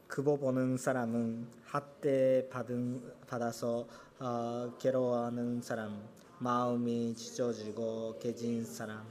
그보 0.07 0.37
보는 0.37 0.77
사람은 0.77 1.47
학대 1.65 2.47
받은 2.51 3.25
받아서 3.25 3.87
어, 4.19 4.77
괴로워하는 4.79 5.61
사람, 5.61 6.07
마음이 6.37 7.15
찢어지고 7.15 8.19
깨진 8.19 8.63
사람, 8.63 9.03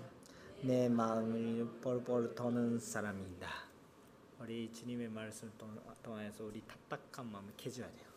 내 0.61 0.89
마음을 0.89 1.67
뻘뻘 1.81 2.37
터는 2.37 2.79
사람이다. 2.79 3.49
우리 4.39 4.73
주님의 4.73 5.09
말씀 5.09 5.51
통해서 6.03 6.45
우리 6.45 6.63
답답한 6.69 7.33
마음을 7.33 7.53
깨줘야 7.57 7.89
돼요. 7.89 8.12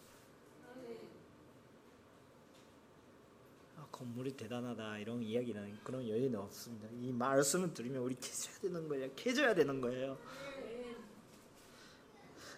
건물이 3.96 4.36
대단하다 4.36 4.98
이런 4.98 5.22
이야기는 5.22 5.80
그런 5.82 6.06
여유는 6.06 6.38
없습니다. 6.38 6.90
이 7.00 7.14
말씀을 7.14 7.74
들으면 7.74 8.02
우리 8.02 8.16
캐줘야 8.16 8.60
되는 8.62 8.90
거예요. 8.90 9.10
캐줘야 9.16 9.56
되는 9.56 9.80
거예요. 9.80 10.18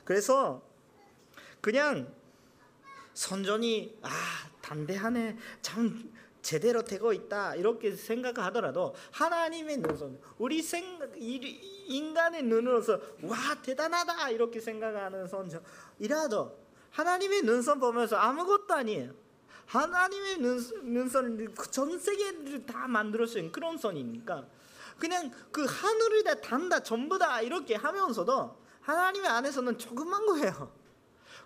그래서 0.03 0.63
그냥 1.61 2.11
선전이 3.13 3.99
아 4.01 4.09
담대하네 4.61 5.37
참 5.61 6.11
제대로 6.41 6.83
되고 6.83 7.13
있다 7.13 7.55
이렇게 7.55 7.95
생각하더라도 7.95 8.95
하나님의 9.11 9.77
눈선 9.77 10.19
우리 10.39 10.63
생각 10.63 11.11
인간의 11.15 12.43
눈으로서 12.43 12.99
와 13.21 13.37
대단하다 13.61 14.31
이렇게 14.31 14.59
생각하는 14.59 15.27
선전이라도 15.27 16.57
하나님의 16.89 17.43
눈선 17.43 17.79
보면서 17.79 18.15
아무것도 18.15 18.73
아니에요. 18.73 19.26
하나님의 19.67 20.37
눈, 20.39 21.09
선을 21.09 21.53
그전 21.53 21.99
세계를 21.99 22.65
다 22.65 22.87
만들어주신 22.87 23.51
그런 23.51 23.77
선이니까 23.77 24.45
그냥 24.97 25.31
그 25.51 25.65
하늘을 25.65 26.23
다 26.23 26.35
단다 26.35 26.81
전부 26.81 27.19
다 27.19 27.41
이렇게 27.41 27.75
하면서도 27.75 28.57
하나님의 28.81 29.29
안에서는 29.29 29.77
조그만 29.77 30.25
거예요. 30.25 30.71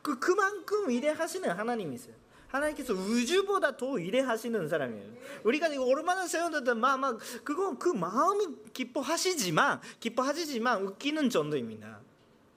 그 0.02 0.20
그만큼 0.20 0.90
위대하시는 0.90 1.50
하나님이세요. 1.50 2.16
하나님께서 2.48 2.94
우주보다 2.94 3.78
더 3.78 3.92
위대하시는 3.92 4.68
사람이에요. 4.68 5.14
우리가 5.44 5.70
이거 5.70 5.86
얼마나 5.86 6.28
세웠든 6.28 6.80
막, 6.80 7.18
그거 7.44 7.78
그 7.78 7.90
마음이 7.90 8.48
기뻐하시지만 8.74 9.82
기뻐하시지만 10.00 10.84
웃기는 10.84 11.30
정도입니다. 11.30 12.00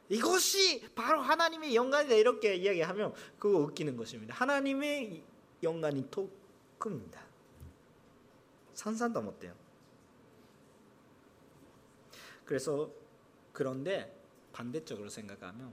이것이 0.09 0.87
바로 0.95 1.23
하나님의 1.23 1.75
영광이다 1.75 2.15
이렇게 2.15 2.57
이야기하면 2.57 3.15
그거 3.39 3.59
웃기는 3.59 3.97
것입니다. 3.97 4.35
하나님의 4.35 5.23
영광이 5.65 6.11
더 6.11 6.29
큽니다. 6.79 7.21
상상도 8.75 9.23
못해요. 9.23 9.55
그래서 12.45 12.91
그런데 13.53 14.21
반대쪽으로 14.53 15.09
생각하면 15.09 15.73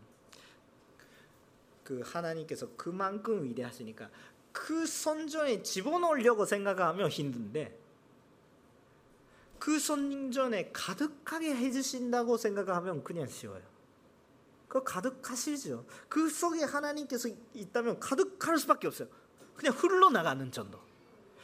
그 1.84 2.02
하나님께서 2.02 2.70
그만큼 2.78 3.44
위대하시니까 3.44 4.10
그 4.52 4.86
선전에 4.86 5.64
집어넣으려고 5.64 6.46
생각하면 6.46 7.10
힘든데 7.10 7.80
그 9.60 9.80
선전에 9.80 10.72
가득하게 10.72 11.56
해주신다고 11.56 12.38
생각하면 12.38 13.04
그냥 13.04 13.28
쉬워요. 13.28 13.62
그 14.68 14.84
가득하시죠. 14.84 15.86
그 16.08 16.30
속에 16.30 16.64
하나님께서 16.64 17.30
있다면 17.54 18.00
가득할 18.00 18.58
수밖에 18.58 18.88
없어요. 18.88 19.10
그냥 19.56 19.74
흘러나가는 19.76 20.52
정도. 20.52 20.80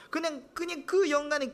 그냥 0.09 0.47
그냥 0.53 0.85
그 0.85 1.09
영광이 1.09 1.51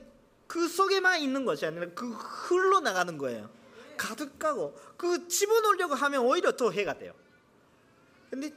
그 0.48 0.68
속에만 0.68 1.20
있는 1.20 1.46
것이 1.46 1.66
아니라 1.66 1.88
그 1.96 2.10
흘러나가는 2.12 3.18
거예요. 3.18 3.50
가득하고 3.98 4.78
그 4.98 5.28
집어넣으려고 5.28 5.96
하면 5.96 6.22
오히려 6.22 6.56
더 6.56 6.72
해가 6.72 6.98
돼요. 6.98 7.14
근데 8.30 8.50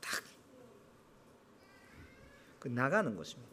딱 0.00 0.28
그 2.58 2.68
나가는 2.68 3.14
것입니다. 3.16 3.48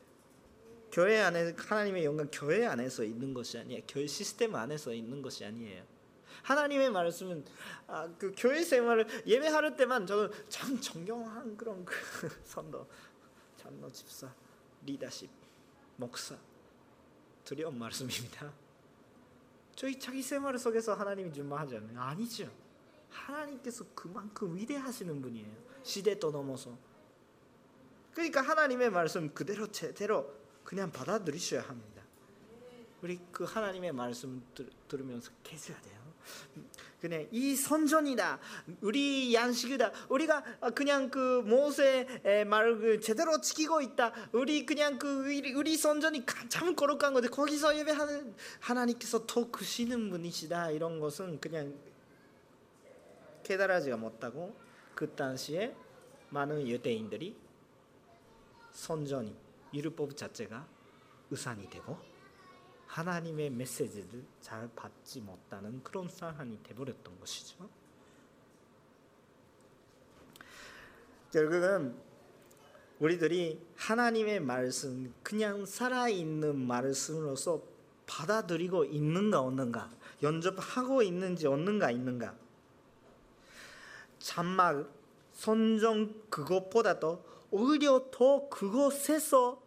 교회 0.92 1.20
안에 1.20 1.56
하나님의 1.58 2.06
영광 2.06 2.30
교회 2.32 2.66
안에서 2.66 3.04
있는 3.04 3.34
것이 3.34 3.58
아니에요. 3.58 3.82
교회 3.88 4.08
시스템 4.08 4.56
안에서 4.56 4.94
있는 4.94 5.22
것이 5.22 5.44
아니에요. 5.46 5.84
하나님의 6.44 6.92
말씀은 6.92 7.44
아, 7.88 8.08
그 8.18 8.34
교회 8.38 8.64
생활을 8.64 9.08
예배할 9.26 9.76
때만 9.76 10.06
저는 10.06 10.32
참 10.48 10.80
정경한 10.80 11.58
그런 11.58 11.84
그 11.86 11.96
선도 12.46 12.88
장로 13.66 13.92
집사 13.92 14.32
리더십 14.86 15.28
목사 15.96 16.38
두려운 17.44 17.80
말씀입니다. 17.80 18.54
저희 19.76 20.00
자기 20.00 20.22
생활 20.22 20.58
속에서 20.60 20.94
하나님이 20.94 21.32
않나요? 21.76 22.00
아니죠. 22.00 22.52
하나님께서 23.10 23.84
그만큼 23.96 24.56
위대하시는 24.56 25.20
분이에요. 25.20 25.52
시대도 25.82 26.30
넘어서. 26.30 26.78
그러니까 28.14 28.42
하나님의 28.42 28.92
말씀 28.92 29.34
그대로 29.34 29.72
제대로 29.72 30.32
그냥 30.64 30.92
받아들이셔야 30.92 31.62
합니다. 31.64 32.04
우리 33.02 33.20
그 33.32 33.46
하나님의 33.46 33.94
말씀 33.94 34.46
들으면서 34.88 35.32
계셔야 35.44 35.80
돼요. 35.82 36.00
그냥 37.08 37.28
이 37.32 37.56
선전이다. 37.56 38.40
우리 38.82 39.32
양식이다. 39.36 39.92
우리가 40.10 40.44
그냥 40.74 41.12
그 41.12 41.44
모세 41.46 42.08
말을 42.48 42.80
그 42.80 43.00
제대로 43.00 43.40
지키고 43.40 43.82
있다. 43.82 44.12
우리 44.32 44.66
그냥 44.66 44.98
그 44.98 45.24
우리 45.56 45.78
선전이 45.78 46.26
가장 46.26 46.76
거룩한 46.76 47.14
건데 47.14 47.28
거기서 47.28 47.78
예배하는 47.78 48.34
하나님께서 48.60 49.28
더 49.28 49.52
크시는 49.52 50.10
분이시다. 50.10 50.72
이런 50.72 51.00
것은 51.00 51.40
그냥 51.40 51.76
깨달아지가 53.44 53.98
못하고 53.98 54.56
그 54.96 55.12
당시에 55.12 55.76
많은 56.30 56.68
유대인들이 56.68 57.36
선전이 58.72 59.36
율법 59.76 60.18
자체가 60.18 60.66
우산이 61.30 61.70
되고 61.70 62.00
하나님의 62.96 63.50
메시지를 63.50 64.24
잘 64.40 64.70
받지 64.74 65.20
못하는 65.20 65.84
그런 65.84 66.08
상황이 66.08 66.58
되버렸던 66.64 67.20
것이죠. 67.20 67.70
결국은 71.30 71.94
우리들이 73.00 73.60
하나님의 73.76 74.40
말씀 74.40 75.14
그냥 75.22 75.66
살아있는 75.66 76.58
말씀으로서 76.58 77.62
받아들이고 78.08 78.86
있는가 78.86 79.42
없는가 79.42 79.92
연접하고 80.24 81.02
있는지 81.02 81.48
없는가 81.48 81.92
있는가 81.92 82.34
잔막 84.20 84.90
선정 85.34 86.14
그것보다도 86.30 87.26
오히려 87.52 88.06
더 88.10 88.48
그것에서 88.48 89.65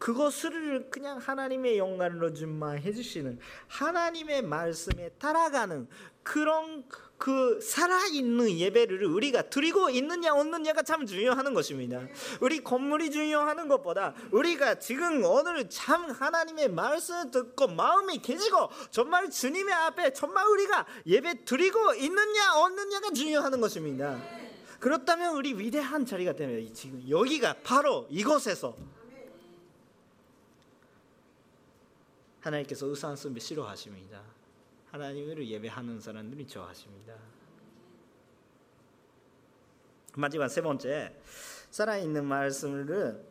그것을 0.00 0.88
그냥 0.90 1.18
하나님의 1.18 1.76
영광으로 1.76 2.32
준만 2.32 2.78
해주시는 2.78 3.38
하나님의 3.68 4.42
말씀에 4.42 5.10
따라가는 5.18 5.86
그런 6.22 6.84
그 7.18 7.60
살아있는 7.60 8.50
예배를 8.50 9.04
우리가 9.04 9.50
드리고 9.50 9.90
있느냐 9.90 10.32
없느냐가 10.32 10.82
참 10.82 11.04
중요한 11.04 11.52
것입니다. 11.52 12.00
우리 12.40 12.64
건물이 12.64 13.10
중요하는 13.10 13.68
것보다 13.68 14.14
우리가 14.30 14.78
지금 14.78 15.22
오늘 15.22 15.68
참 15.68 16.10
하나님의 16.10 16.70
말씀을 16.70 17.30
듣고 17.30 17.68
마음이 17.68 18.22
개지고 18.22 18.70
정말 18.90 19.28
주님의 19.28 19.74
앞에 19.74 20.14
정말 20.14 20.46
우리가 20.46 20.86
예배 21.06 21.44
드리고 21.44 21.92
있느냐 21.96 22.54
없느냐가 22.54 23.10
중요한 23.10 23.60
것입니다. 23.60 24.18
그렇다면 24.78 25.36
우리 25.36 25.52
위대한 25.52 26.06
자리가 26.06 26.32
되면 26.32 26.72
지금 26.72 27.06
여기가 27.06 27.56
바로 27.62 28.06
이곳에서 28.08 28.74
하나님께서 32.40 32.86
의상 32.86 33.14
쓰면 33.16 33.38
싫어하십니다. 33.38 34.22
하나님을 34.90 35.46
예배하는 35.46 36.00
사람들이 36.00 36.46
좋아하십니다. 36.46 37.14
마지막 40.16 40.48
세 40.48 40.60
번째 40.60 41.14
살아있는 41.70 42.24
말씀을 42.24 43.24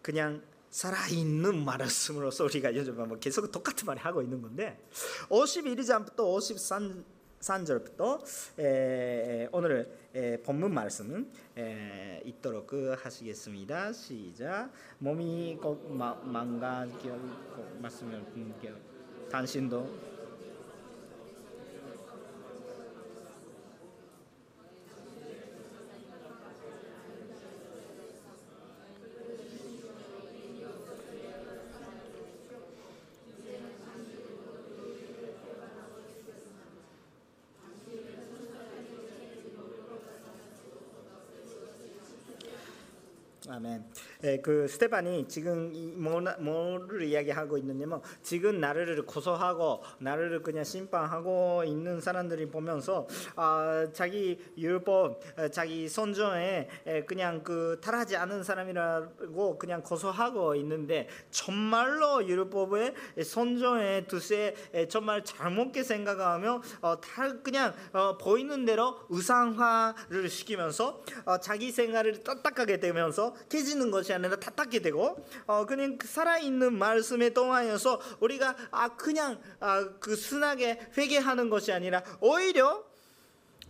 그냥 0.00 0.42
살아있는 0.70 1.64
말씀으로서 1.64 2.44
우리가 2.44 2.74
요즘 2.74 2.96
뭐 3.06 3.18
계속 3.18 3.50
똑같은 3.52 3.86
말을 3.86 4.04
하고 4.04 4.22
있는 4.22 4.42
건데 4.42 4.82
51장부터 5.28 6.20
53 6.20 7.04
3절부터 7.42 8.22
오늘 9.52 9.92
본문 10.44 10.74
말씀은 10.74 11.30
있도록 12.24 12.66
그 12.66 12.94
하시겠습니다. 12.98 13.92
시작. 13.92 14.70
몸이 14.98 15.58
꼭 15.60 15.90
망가질 15.94 17.12
말씀을 17.80 18.24
당신도 19.30 20.21
아멘. 43.52 43.84
예, 43.84 43.84
그 44.42 44.66
스테반이 44.68 45.26
지금 45.28 45.72
뭐, 45.96 46.20
뭐를 46.20 47.02
이야기하고 47.02 47.58
있느냐면 47.58 48.00
지금 48.22 48.60
나를 48.60 49.04
고소하고 49.04 49.82
나를 49.98 50.42
그냥 50.42 50.64
심판하고 50.64 51.64
있는 51.64 52.00
사람들이 52.00 52.46
보면서 52.46 53.06
아, 53.36 53.88
자기 53.92 54.38
율법, 54.56 55.20
자기 55.52 55.88
선정에 55.88 56.68
그냥 57.06 57.42
그 57.42 57.78
탈하지 57.82 58.16
않은 58.16 58.42
사람이라고 58.42 59.58
그냥 59.58 59.82
고소하고 59.82 60.54
있는데 60.56 61.08
정말로 61.30 62.26
율법의 62.26 62.94
선정에 63.24 64.06
두세 64.06 64.54
정말 64.88 65.24
잘못게 65.24 65.82
생각하며 65.82 66.62
어, 66.80 67.00
다 67.00 67.32
그냥 67.42 67.72
어, 67.92 68.16
보이는 68.18 68.64
대로 68.64 68.98
우상화를 69.08 70.28
시키면서 70.28 71.02
어, 71.24 71.38
자기 71.38 71.70
생활을 71.72 72.22
딱딱하게 72.22 72.80
되면서 72.80 73.34
깨지는 73.48 73.90
것이 73.90 74.11
아니라 74.12 74.36
탓하게 74.36 74.80
되고 74.80 75.24
어, 75.46 75.66
그냥 75.66 75.98
그 75.98 76.06
살아있는 76.06 76.74
말씀에 76.74 77.30
동하여서 77.30 78.00
우리가 78.20 78.56
아 78.70 78.96
그냥 78.96 79.40
아, 79.60 79.88
그 80.00 80.16
순하게 80.16 80.88
회개하는 80.96 81.50
것이 81.50 81.72
아니라 81.72 82.02
오히려 82.20 82.84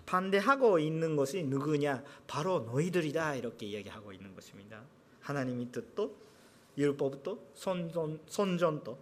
반대하고 0.06 0.78
있는 0.78 1.16
것이 1.16 1.42
누구냐? 1.44 2.02
바로 2.26 2.60
너희들이다 2.60 3.36
이렇게 3.36 3.66
이야기하고 3.66 4.12
있는 4.12 4.34
것입니다. 4.34 4.82
하나님이 5.20 5.70
뜻도 5.70 6.16
율법도 6.76 7.52
선전 7.54 8.20
선전도 8.26 8.98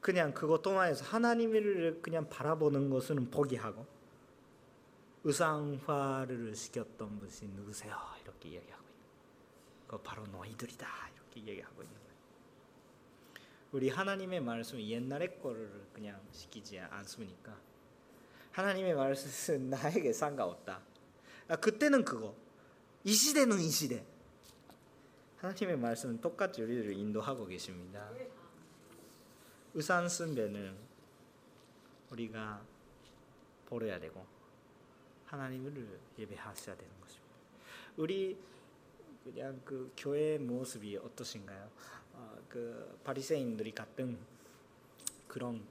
그냥 0.00 0.34
그것 0.34 0.60
통하여서 0.60 1.04
하나님을 1.06 2.00
그냥 2.02 2.28
바라보는 2.28 2.90
것은 2.90 3.30
포기하고 3.30 3.86
의상화를 5.24 6.54
시켰던 6.54 7.18
분이 7.18 7.50
누구세요? 7.54 7.96
이렇게 8.22 8.50
이야기하고 8.50 8.82
있는 8.82 9.04
그 9.86 9.98
바로 10.02 10.26
너희들이다 10.26 10.86
이렇게 11.14 11.50
얘기하고 11.50 11.82
있는. 11.82 11.96
우리 13.72 13.88
하나님의 13.88 14.40
말씀 14.40 14.78
옛날의 14.78 15.40
거를 15.40 15.88
그냥 15.94 16.20
시키지 16.30 16.78
않습니까? 16.78 17.58
하나님의 18.52 18.94
말씀은 18.94 19.70
나에게 19.70 20.12
상관없다. 20.12 20.80
아, 21.48 21.56
그때는 21.56 22.04
그거. 22.04 22.36
이 23.02 23.12
시대는 23.12 23.58
이 23.58 23.68
시대. 23.68 24.04
하나님의 25.38 25.78
말씀은 25.78 26.20
똑같이 26.20 26.62
우리를 26.62 26.92
인도하고 26.92 27.46
계십니다. 27.46 28.10
의상 29.72 30.08
숭배는 30.08 30.76
우리가 32.10 32.62
버려야 33.66 33.98
되고 33.98 34.33
하나님을 35.34 36.00
예배하셔야 36.18 36.76
되는 36.76 36.92
것입니다. 37.00 37.34
우리 37.96 38.36
그냥 39.22 39.60
그 39.64 39.92
교회 39.96 40.38
모습이 40.38 40.96
어떠신가요? 40.96 41.70
어, 42.14 42.38
그 42.48 42.98
바리새인들이 43.04 43.72
같은 43.72 44.18
그런 45.28 45.64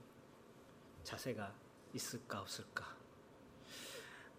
자세가 1.04 1.54
있을까 1.94 2.42
없을까? 2.42 2.96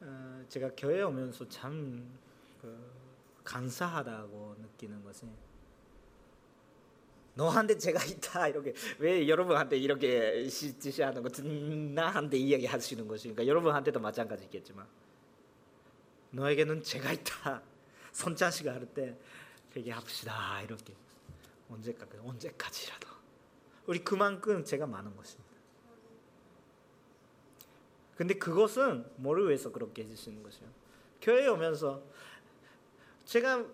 어, 0.00 0.44
제가 0.48 0.70
교회 0.76 1.02
오면서 1.02 1.48
참 1.48 2.24
그 2.64 2.90
감사하다고 3.44 4.56
느끼는 4.58 5.04
것은 5.04 5.28
너한테 7.34 7.76
제가 7.76 8.02
있다 8.02 8.48
이렇게 8.48 8.72
왜 8.98 9.28
여러분한테 9.28 9.76
이렇게 9.76 10.48
지시하는 10.48 11.22
거 11.22 11.28
나한테 11.42 12.38
이야기하시는 12.38 13.06
것이니까 13.06 13.46
여러분한테도 13.46 14.00
마찬가지겠지만 14.00 14.86
너에게는 16.34 16.82
제가 16.82 17.12
있다 17.12 17.62
손자식가 18.12 18.74
할때 18.74 19.16
얘기합시다 19.76 20.62
이렇게 20.62 20.94
언제까지 21.70 22.18
언제까지라도 22.18 23.08
우리 23.86 23.98
그만큼 24.00 24.64
제가 24.64 24.86
많은 24.86 25.14
것입니다. 25.16 25.54
근데 28.16 28.34
그것은 28.34 29.04
뭐를 29.16 29.48
위해서 29.48 29.72
그렇게 29.72 30.04
해주시는 30.04 30.42
것이요? 30.42 30.68
교회 31.20 31.46
오면서 31.48 32.02
제가 33.24 33.66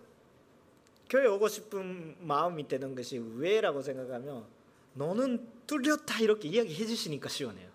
교회 1.09 1.27
오고 1.27 1.47
싶은 1.47 2.15
마음이 2.25 2.67
되는 2.67 2.95
것이 2.95 3.17
왜라고 3.17 3.81
생각하면 3.81 4.45
너는 4.93 5.47
뚫렸다 5.67 6.19
이렇게 6.19 6.47
이야기해 6.47 6.85
주시니까 6.85 7.29
시원해요. 7.29 7.70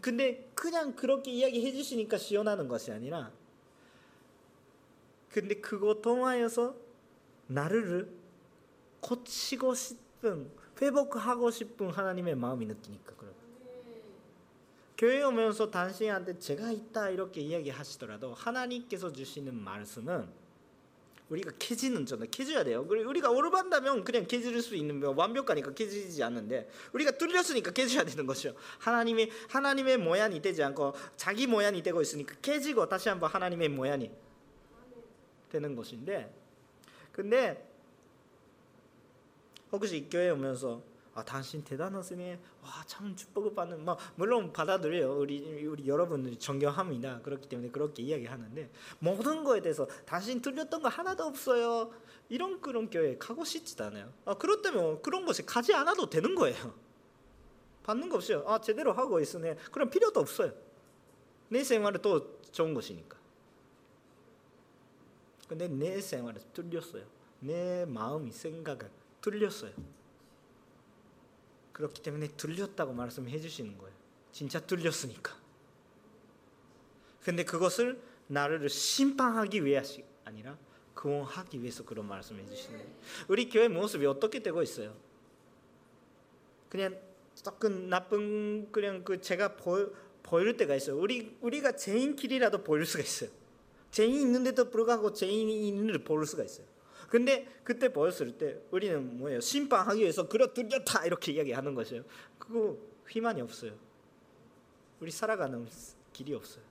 근데 0.00 0.50
그냥 0.54 0.94
그렇게 0.94 1.30
이야기해 1.30 1.72
주시니까 1.72 2.18
시원하는 2.18 2.68
것이 2.68 2.92
아니라 2.92 3.32
근데 5.30 5.56
그거 5.60 6.00
통하여서 6.00 6.74
나를 7.48 8.10
고치고 9.00 9.74
싶은 9.74 10.50
회복하고 10.80 11.50
싶은 11.50 11.90
하나님의 11.90 12.34
마음이 12.34 12.66
느끼니까 12.66 13.14
그래요. 13.14 13.34
교회 14.96 15.22
오면서 15.22 15.70
당신한테 15.70 16.38
제가 16.38 16.70
있다 16.70 17.10
이렇게 17.10 17.42
이야기하시더라도 17.42 18.32
하나님께서 18.32 19.12
주시는 19.12 19.54
말씀은 19.54 20.45
우리가 21.28 21.50
깨지는 21.58 22.06
전에 22.06 22.26
깨져야 22.30 22.62
돼요. 22.62 22.86
우리가 22.88 23.30
오르반다면 23.30 24.04
그냥 24.04 24.26
깨질 24.26 24.60
수 24.62 24.76
있는 24.76 25.02
완벽하니까 25.02 25.74
깨지지 25.74 26.22
않는데 26.22 26.70
우리가 26.92 27.12
뚫렸으니까 27.12 27.72
깨져야 27.72 28.04
되는 28.04 28.26
것이요. 28.26 28.54
하나님의 28.78 29.30
하나님의 29.48 29.98
모양이 29.98 30.40
되지 30.40 30.62
않고 30.62 30.94
자기 31.16 31.46
모양이 31.46 31.82
되고 31.82 32.00
있으니까 32.00 32.36
깨지고 32.40 32.88
다시 32.88 33.08
한번 33.08 33.30
하나님의 33.30 33.68
모양이 33.70 34.10
되는 35.50 35.74
것인데 35.74 36.32
근데 37.12 37.68
혹시 39.72 40.06
교회 40.08 40.30
오면서 40.30 40.82
아 41.16 41.24
당신 41.24 41.64
대단하시네. 41.64 42.38
와 42.62 42.84
참 42.86 43.16
축복을 43.16 43.54
받는 43.54 43.84
뭐 43.84 43.96
물론 44.16 44.52
받아들여요. 44.52 45.18
우리 45.18 45.66
우리 45.66 45.88
여러분들이 45.88 46.38
존경합니다. 46.38 47.22
그렇기 47.22 47.48
때문에 47.48 47.70
그렇게 47.70 48.02
이야기하는데 48.02 48.70
모든 48.98 49.42
거에 49.42 49.60
대해서 49.62 49.86
당신 50.04 50.42
틀렸던 50.42 50.82
거 50.82 50.88
하나도 50.88 51.24
없어요. 51.24 51.90
이런 52.28 52.60
그런 52.60 52.90
교회 52.90 53.16
가고 53.16 53.44
싶지도 53.44 53.84
않아요. 53.84 54.12
아 54.26 54.34
그렇다면 54.34 55.00
그런 55.00 55.24
곳에 55.24 55.42
가지 55.44 55.72
않아도 55.74 56.10
되는 56.10 56.34
거예요. 56.34 56.74
받는 57.84 58.10
거 58.10 58.16
없어요. 58.16 58.44
아 58.46 58.60
제대로 58.60 58.92
하고 58.92 59.18
있으네. 59.18 59.56
그럼 59.72 59.88
필요도 59.88 60.20
없어요. 60.20 60.52
내 61.48 61.64
생활은 61.64 62.02
또 62.02 62.40
좋은 62.52 62.74
것이니까. 62.74 63.16
근데 65.48 65.66
내 65.68 66.00
생활을 66.00 66.42
뚫렸어요. 66.52 67.04
내 67.40 67.86
마음이 67.86 68.32
생각을 68.32 68.90
뚫렸어요. 69.22 69.72
그렇기 71.76 72.00
때문에 72.00 72.28
들렸다고 72.38 72.94
말씀해 72.94 73.38
주시는 73.38 73.76
거예요. 73.76 73.94
진짜 74.32 74.60
들렸으니까. 74.60 75.36
근데 77.22 77.44
그것을 77.44 78.00
나를 78.28 78.66
심판하기 78.70 79.62
위해서 79.62 80.00
아니라 80.24 80.56
구원하기 80.94 81.60
위해서 81.60 81.84
그런 81.84 82.08
말씀해 82.08 82.46
주시는 82.46 82.78
거예요. 82.78 82.92
우리 83.28 83.50
교회 83.50 83.68
모습이 83.68 84.06
어떻게 84.06 84.42
되고 84.42 84.62
있어요? 84.62 84.96
그냥 86.70 86.98
조금 87.34 87.90
나쁜 87.90 88.72
그냥 88.72 89.04
그 89.04 89.20
제가 89.20 89.56
보, 89.56 89.92
보일 90.22 90.56
때가 90.56 90.74
있어요. 90.76 90.98
우리 90.98 91.36
우리가 91.42 91.76
죄인끼리라도 91.76 92.64
보일 92.64 92.86
수가 92.86 93.04
있어요. 93.04 93.28
죄인 93.90 94.14
있는데도 94.14 94.70
불구하고 94.70 95.12
죄인이 95.12 95.68
있는 95.68 96.02
볼 96.04 96.24
수가 96.24 96.42
있어요. 96.42 96.66
근데 97.08 97.46
그때 97.62 97.92
보였을 97.92 98.36
때 98.36 98.60
우리는 98.70 99.18
뭐예요? 99.18 99.40
심판하기 99.40 100.00
위해서 100.00 100.28
그려 100.28 100.52
뚫렸다 100.52 101.06
이렇게 101.06 101.32
이야기하는 101.32 101.74
것이에요. 101.74 102.04
그거 102.38 102.76
희망이 103.08 103.40
없어요. 103.40 103.72
우리 105.00 105.10
살아가는 105.10 105.66
길이 106.12 106.34
없어요. 106.34 106.64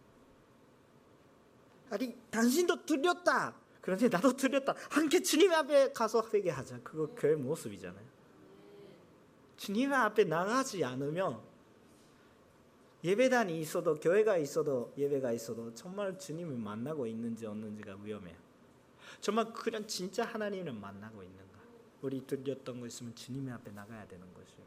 아니 1.90 2.16
당신도 2.32 2.86
틀렸다. 2.86 3.56
그런데 3.82 4.10
나도 4.10 4.36
틀렸다. 4.36 4.74
함께 4.90 5.22
주님 5.22 5.52
앞에 5.54 5.94
가서 5.94 6.28
회개하자. 6.34 6.80
그거 6.84 7.08
교회 7.16 7.36
모습이잖아요. 7.36 8.06
주님 9.58 9.94
앞에 9.94 10.24
나가지 10.24 10.84
않으면 10.84 11.40
예배단이 13.04 13.62
있어도 13.62 13.94
교회가 13.96 14.38
있어도 14.38 14.92
예배가 14.98 15.32
있어도 15.34 15.74
정말 15.76 16.18
주님을 16.18 16.58
만나고 16.58 17.06
있는지 17.06 17.46
없는지가 17.46 17.98
위험해요. 18.02 18.45
정말 19.22 19.52
그런 19.54 19.88
진짜 19.88 20.26
하나님을 20.26 20.74
만나고 20.74 21.24
있는가? 21.24 21.60
우리 22.02 22.26
들렸던 22.26 22.80
거 22.80 22.88
있으면 22.88 23.16
주님의 23.16 23.54
앞에 23.54 23.72
나가야 23.72 24.08
되는 24.08 24.26
것입니다. 24.34 24.66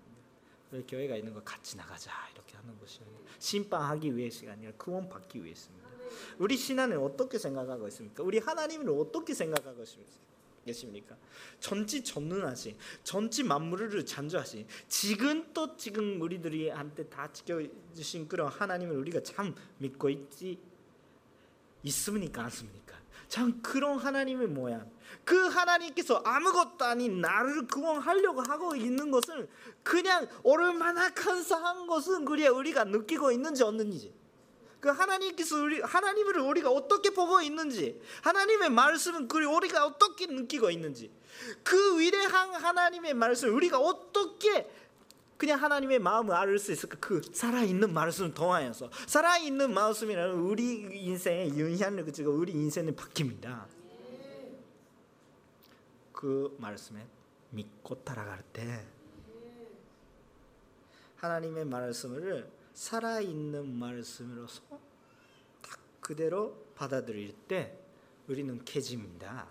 우리 0.73 0.87
교회가 0.87 1.17
있는 1.17 1.33
거 1.33 1.43
같이 1.43 1.77
나가자 1.77 2.13
이렇게 2.35 2.57
하는 2.57 2.79
것입니다. 2.79 3.31
심판하기 3.39 4.17
위해서가 4.17 4.53
아니라 4.53 4.73
구원 4.77 5.09
받기 5.09 5.43
위해서입니다. 5.45 5.89
우리 6.39 6.57
신앙을 6.57 6.99
어떻게 6.99 7.39
생각하고 7.39 7.87
있습니까? 7.89 8.23
우리 8.23 8.39
하나님을 8.39 8.89
어떻게 8.91 9.35
생각하고 9.35 9.85
계십니까? 10.65 11.17
전지 11.61 12.05
전능하신, 12.05 12.77
전지 13.03 13.43
만물을 13.45 14.05
창조하신, 14.05 14.67
지금 14.89 15.53
또 15.55 15.77
지금 15.77 16.21
우리들이 16.21 16.69
한테 16.69 17.09
다 17.09 17.33
지켜주신 17.33 18.29
그런 18.29 18.49
하나님을 18.49 18.97
우리가 18.97 19.23
참 19.23 19.55
믿고 19.79 20.11
있지 20.11 20.59
있습니까? 21.85 22.45
않습니까? 22.45 22.88
참 23.29 23.61
그런 23.63 23.99
하나님의 23.99 24.49
모양. 24.49 24.91
그 25.25 25.49
하나님께서 25.49 26.23
아무것도 26.25 26.85
아닌 26.85 27.21
나를 27.21 27.67
구원하려고 27.67 28.43
하고 28.43 28.75
있는 28.75 29.11
것을 29.11 29.49
그냥 29.83 30.27
얼마나 30.43 31.11
감사한 31.11 31.87
것은 31.87 32.25
그래야 32.25 32.51
우리가 32.51 32.85
느끼고 32.85 33.33
있는지 33.33 33.63
없는지. 33.63 34.15
그 34.81 34.89
하나님께서 34.89 35.57
우리 35.57 35.81
하나님을 35.81 36.39
우리가 36.39 36.71
어떻게 36.71 37.11
보고 37.11 37.41
있는지, 37.41 38.01
하나님의 38.23 38.71
말씀은 38.71 39.27
그 39.27 39.39
우리가 39.45 39.85
어떻게 39.85 40.27
느끼고 40.27 40.71
있는지, 40.71 41.11
그 41.65 41.99
위대한 41.99 42.55
하나님의 42.55 43.15
말씀 43.15 43.55
우리가 43.55 43.79
어떻게 43.79 44.71
그냥 45.39 45.63
하나님의 45.63 46.01
마음을 46.01 46.35
알 46.35 46.59
수 46.59 46.73
있을까? 46.73 46.99
그 47.01 47.23
살아있는 47.33 47.95
말씀을 47.95 48.35
통하여서 48.35 48.91
살아있는 49.07 49.73
말씀이라는 49.73 50.35
우리 50.35 50.81
인생의 51.07 51.59
영향력을 51.59 52.13
지고 52.13 52.33
우리 52.33 52.53
인생을 52.53 52.95
바뀝니다. 52.97 53.67
그 56.13 56.57
말씀에 56.59 57.07
믿고 57.51 58.03
따라갈 58.03 58.43
때 58.53 58.85
하나님의 61.17 61.65
말씀을 61.67 62.51
살아있는 62.75 63.79
말씀으로서 63.79 64.63
딱 65.63 65.79
그대로 66.01 66.67
받아들일 66.75 67.33
때 67.47 67.79
우리는 68.27 68.65
깨집니다. 68.65 69.47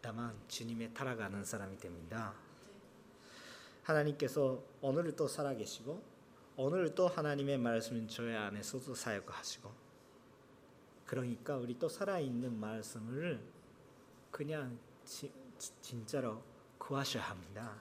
다만 0.00 0.36
주님의 0.46 0.94
따라가는 0.94 1.44
사람이 1.44 1.78
됩니다. 1.78 2.43
하나님께서 3.84 4.62
오늘을 4.80 5.14
또 5.14 5.28
살아계시고 5.28 6.02
오늘 6.56 6.94
또 6.94 7.08
하나님의 7.08 7.58
말씀은 7.58 8.08
저희 8.08 8.34
안에서도 8.34 8.94
사역하시고 8.94 9.70
그러니까 11.06 11.56
우리 11.56 11.78
또 11.78 11.88
살아있는 11.88 12.58
말씀을 12.58 13.40
그냥 14.30 14.78
지, 15.04 15.30
진짜로 15.80 16.42
구하셔야 16.78 17.24
합니다. 17.24 17.76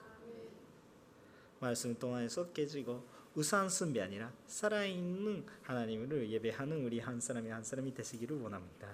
말씀 1.59 1.97
동안에서 1.97 2.51
깨지고 2.51 3.05
우상 3.35 3.69
숭배 3.69 4.01
아니라 4.01 4.31
살아있는 4.47 5.45
하나님을 5.63 6.29
예배하는 6.29 6.85
우리 6.85 6.99
한 6.99 7.19
사람이 7.19 7.49
한 7.49 7.63
사람이 7.63 7.93
되시기를 7.93 8.39
원합니다. 8.41 8.93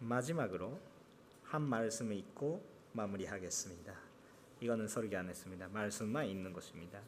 마지막으로 0.00 0.78
한 1.44 1.62
말씀을 1.62 2.16
읽고 2.16 2.62
마무리하겠습니다. 2.92 4.11
이거는 4.62 4.86
설교 4.86 5.18
안 5.18 5.28
했습니다. 5.28 5.66
말씀만 5.68 6.26
있는 6.28 6.52
것입니다. 6.52 7.00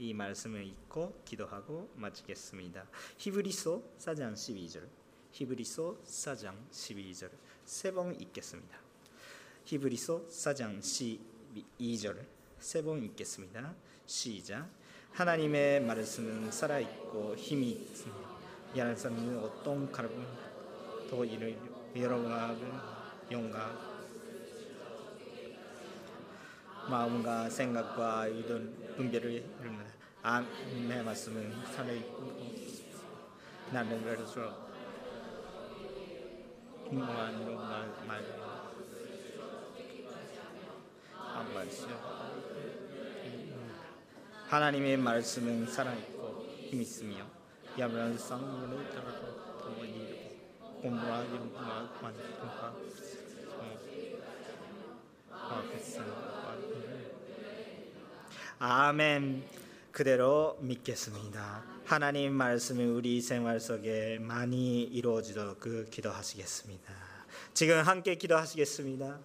이 0.00 0.12
말씀을 0.12 0.66
읽고 0.66 1.22
기도하고 1.24 1.88
마치겠습니다. 1.94 2.84
히브리서 3.16 3.80
4장 3.98 4.32
12절. 4.34 4.88
히브리서 5.30 5.98
4장 6.04 6.52
12절. 6.72 7.30
세 7.64 7.92
번 7.92 8.20
읽겠습니다. 8.20 8.76
히브리서 9.66 10.26
4장 10.26 10.80
12절. 10.80 12.26
세 12.58 12.82
번 12.82 13.04
읽겠습니다. 13.04 13.72
시작. 14.06 14.68
하나님의 15.12 15.82
말씀은 15.82 16.50
살아 16.50 16.80
있고 16.80 17.36
힘이 17.36 17.70
있습니다. 17.70 18.30
야는 18.76 18.96
사람은 18.96 19.38
어떤 19.38 19.92
가르고 19.92 20.20
또 21.08 21.24
이를 21.24 21.56
여러분과 21.94 22.56
영과 23.30 23.89
마음과 26.88 27.50
생각과 27.50 28.26
의도는 28.26 28.96
분별을 28.96 29.32
이룹니다. 29.32 29.90
아내 30.22 31.02
말씀은 31.02 31.64
살아있고 31.66 32.40
나는 33.72 34.02
그래서 34.02 34.70
이런 36.90 37.06
말 37.06 38.20
말씀 41.54 41.88
하나님의 44.48 44.96
말씀은 44.96 45.66
살아있고 45.66 46.46
힘 46.68 46.80
있으며 46.82 47.24
야brán 47.78 48.18
쌍문을 48.18 48.90
따라서 48.90 49.58
동원이 49.62 50.38
공부와 50.82 51.24
연구와 51.26 51.92
관심과 52.00 52.74
아 55.30 55.62
멘. 58.92 59.42
그대로 59.90 60.58
믿겠습니다. 60.60 61.64
하나님 61.86 62.34
말씀이 62.34 62.84
우리 62.84 63.22
생활 63.22 63.58
속에 63.58 64.18
많이 64.20 64.82
이루어지도록 64.82 65.60
그 65.60 65.88
기도하시겠습니다. 65.90 66.92
지금 67.54 67.80
함께 67.80 68.16
기도하시겠습니다. 68.16 69.18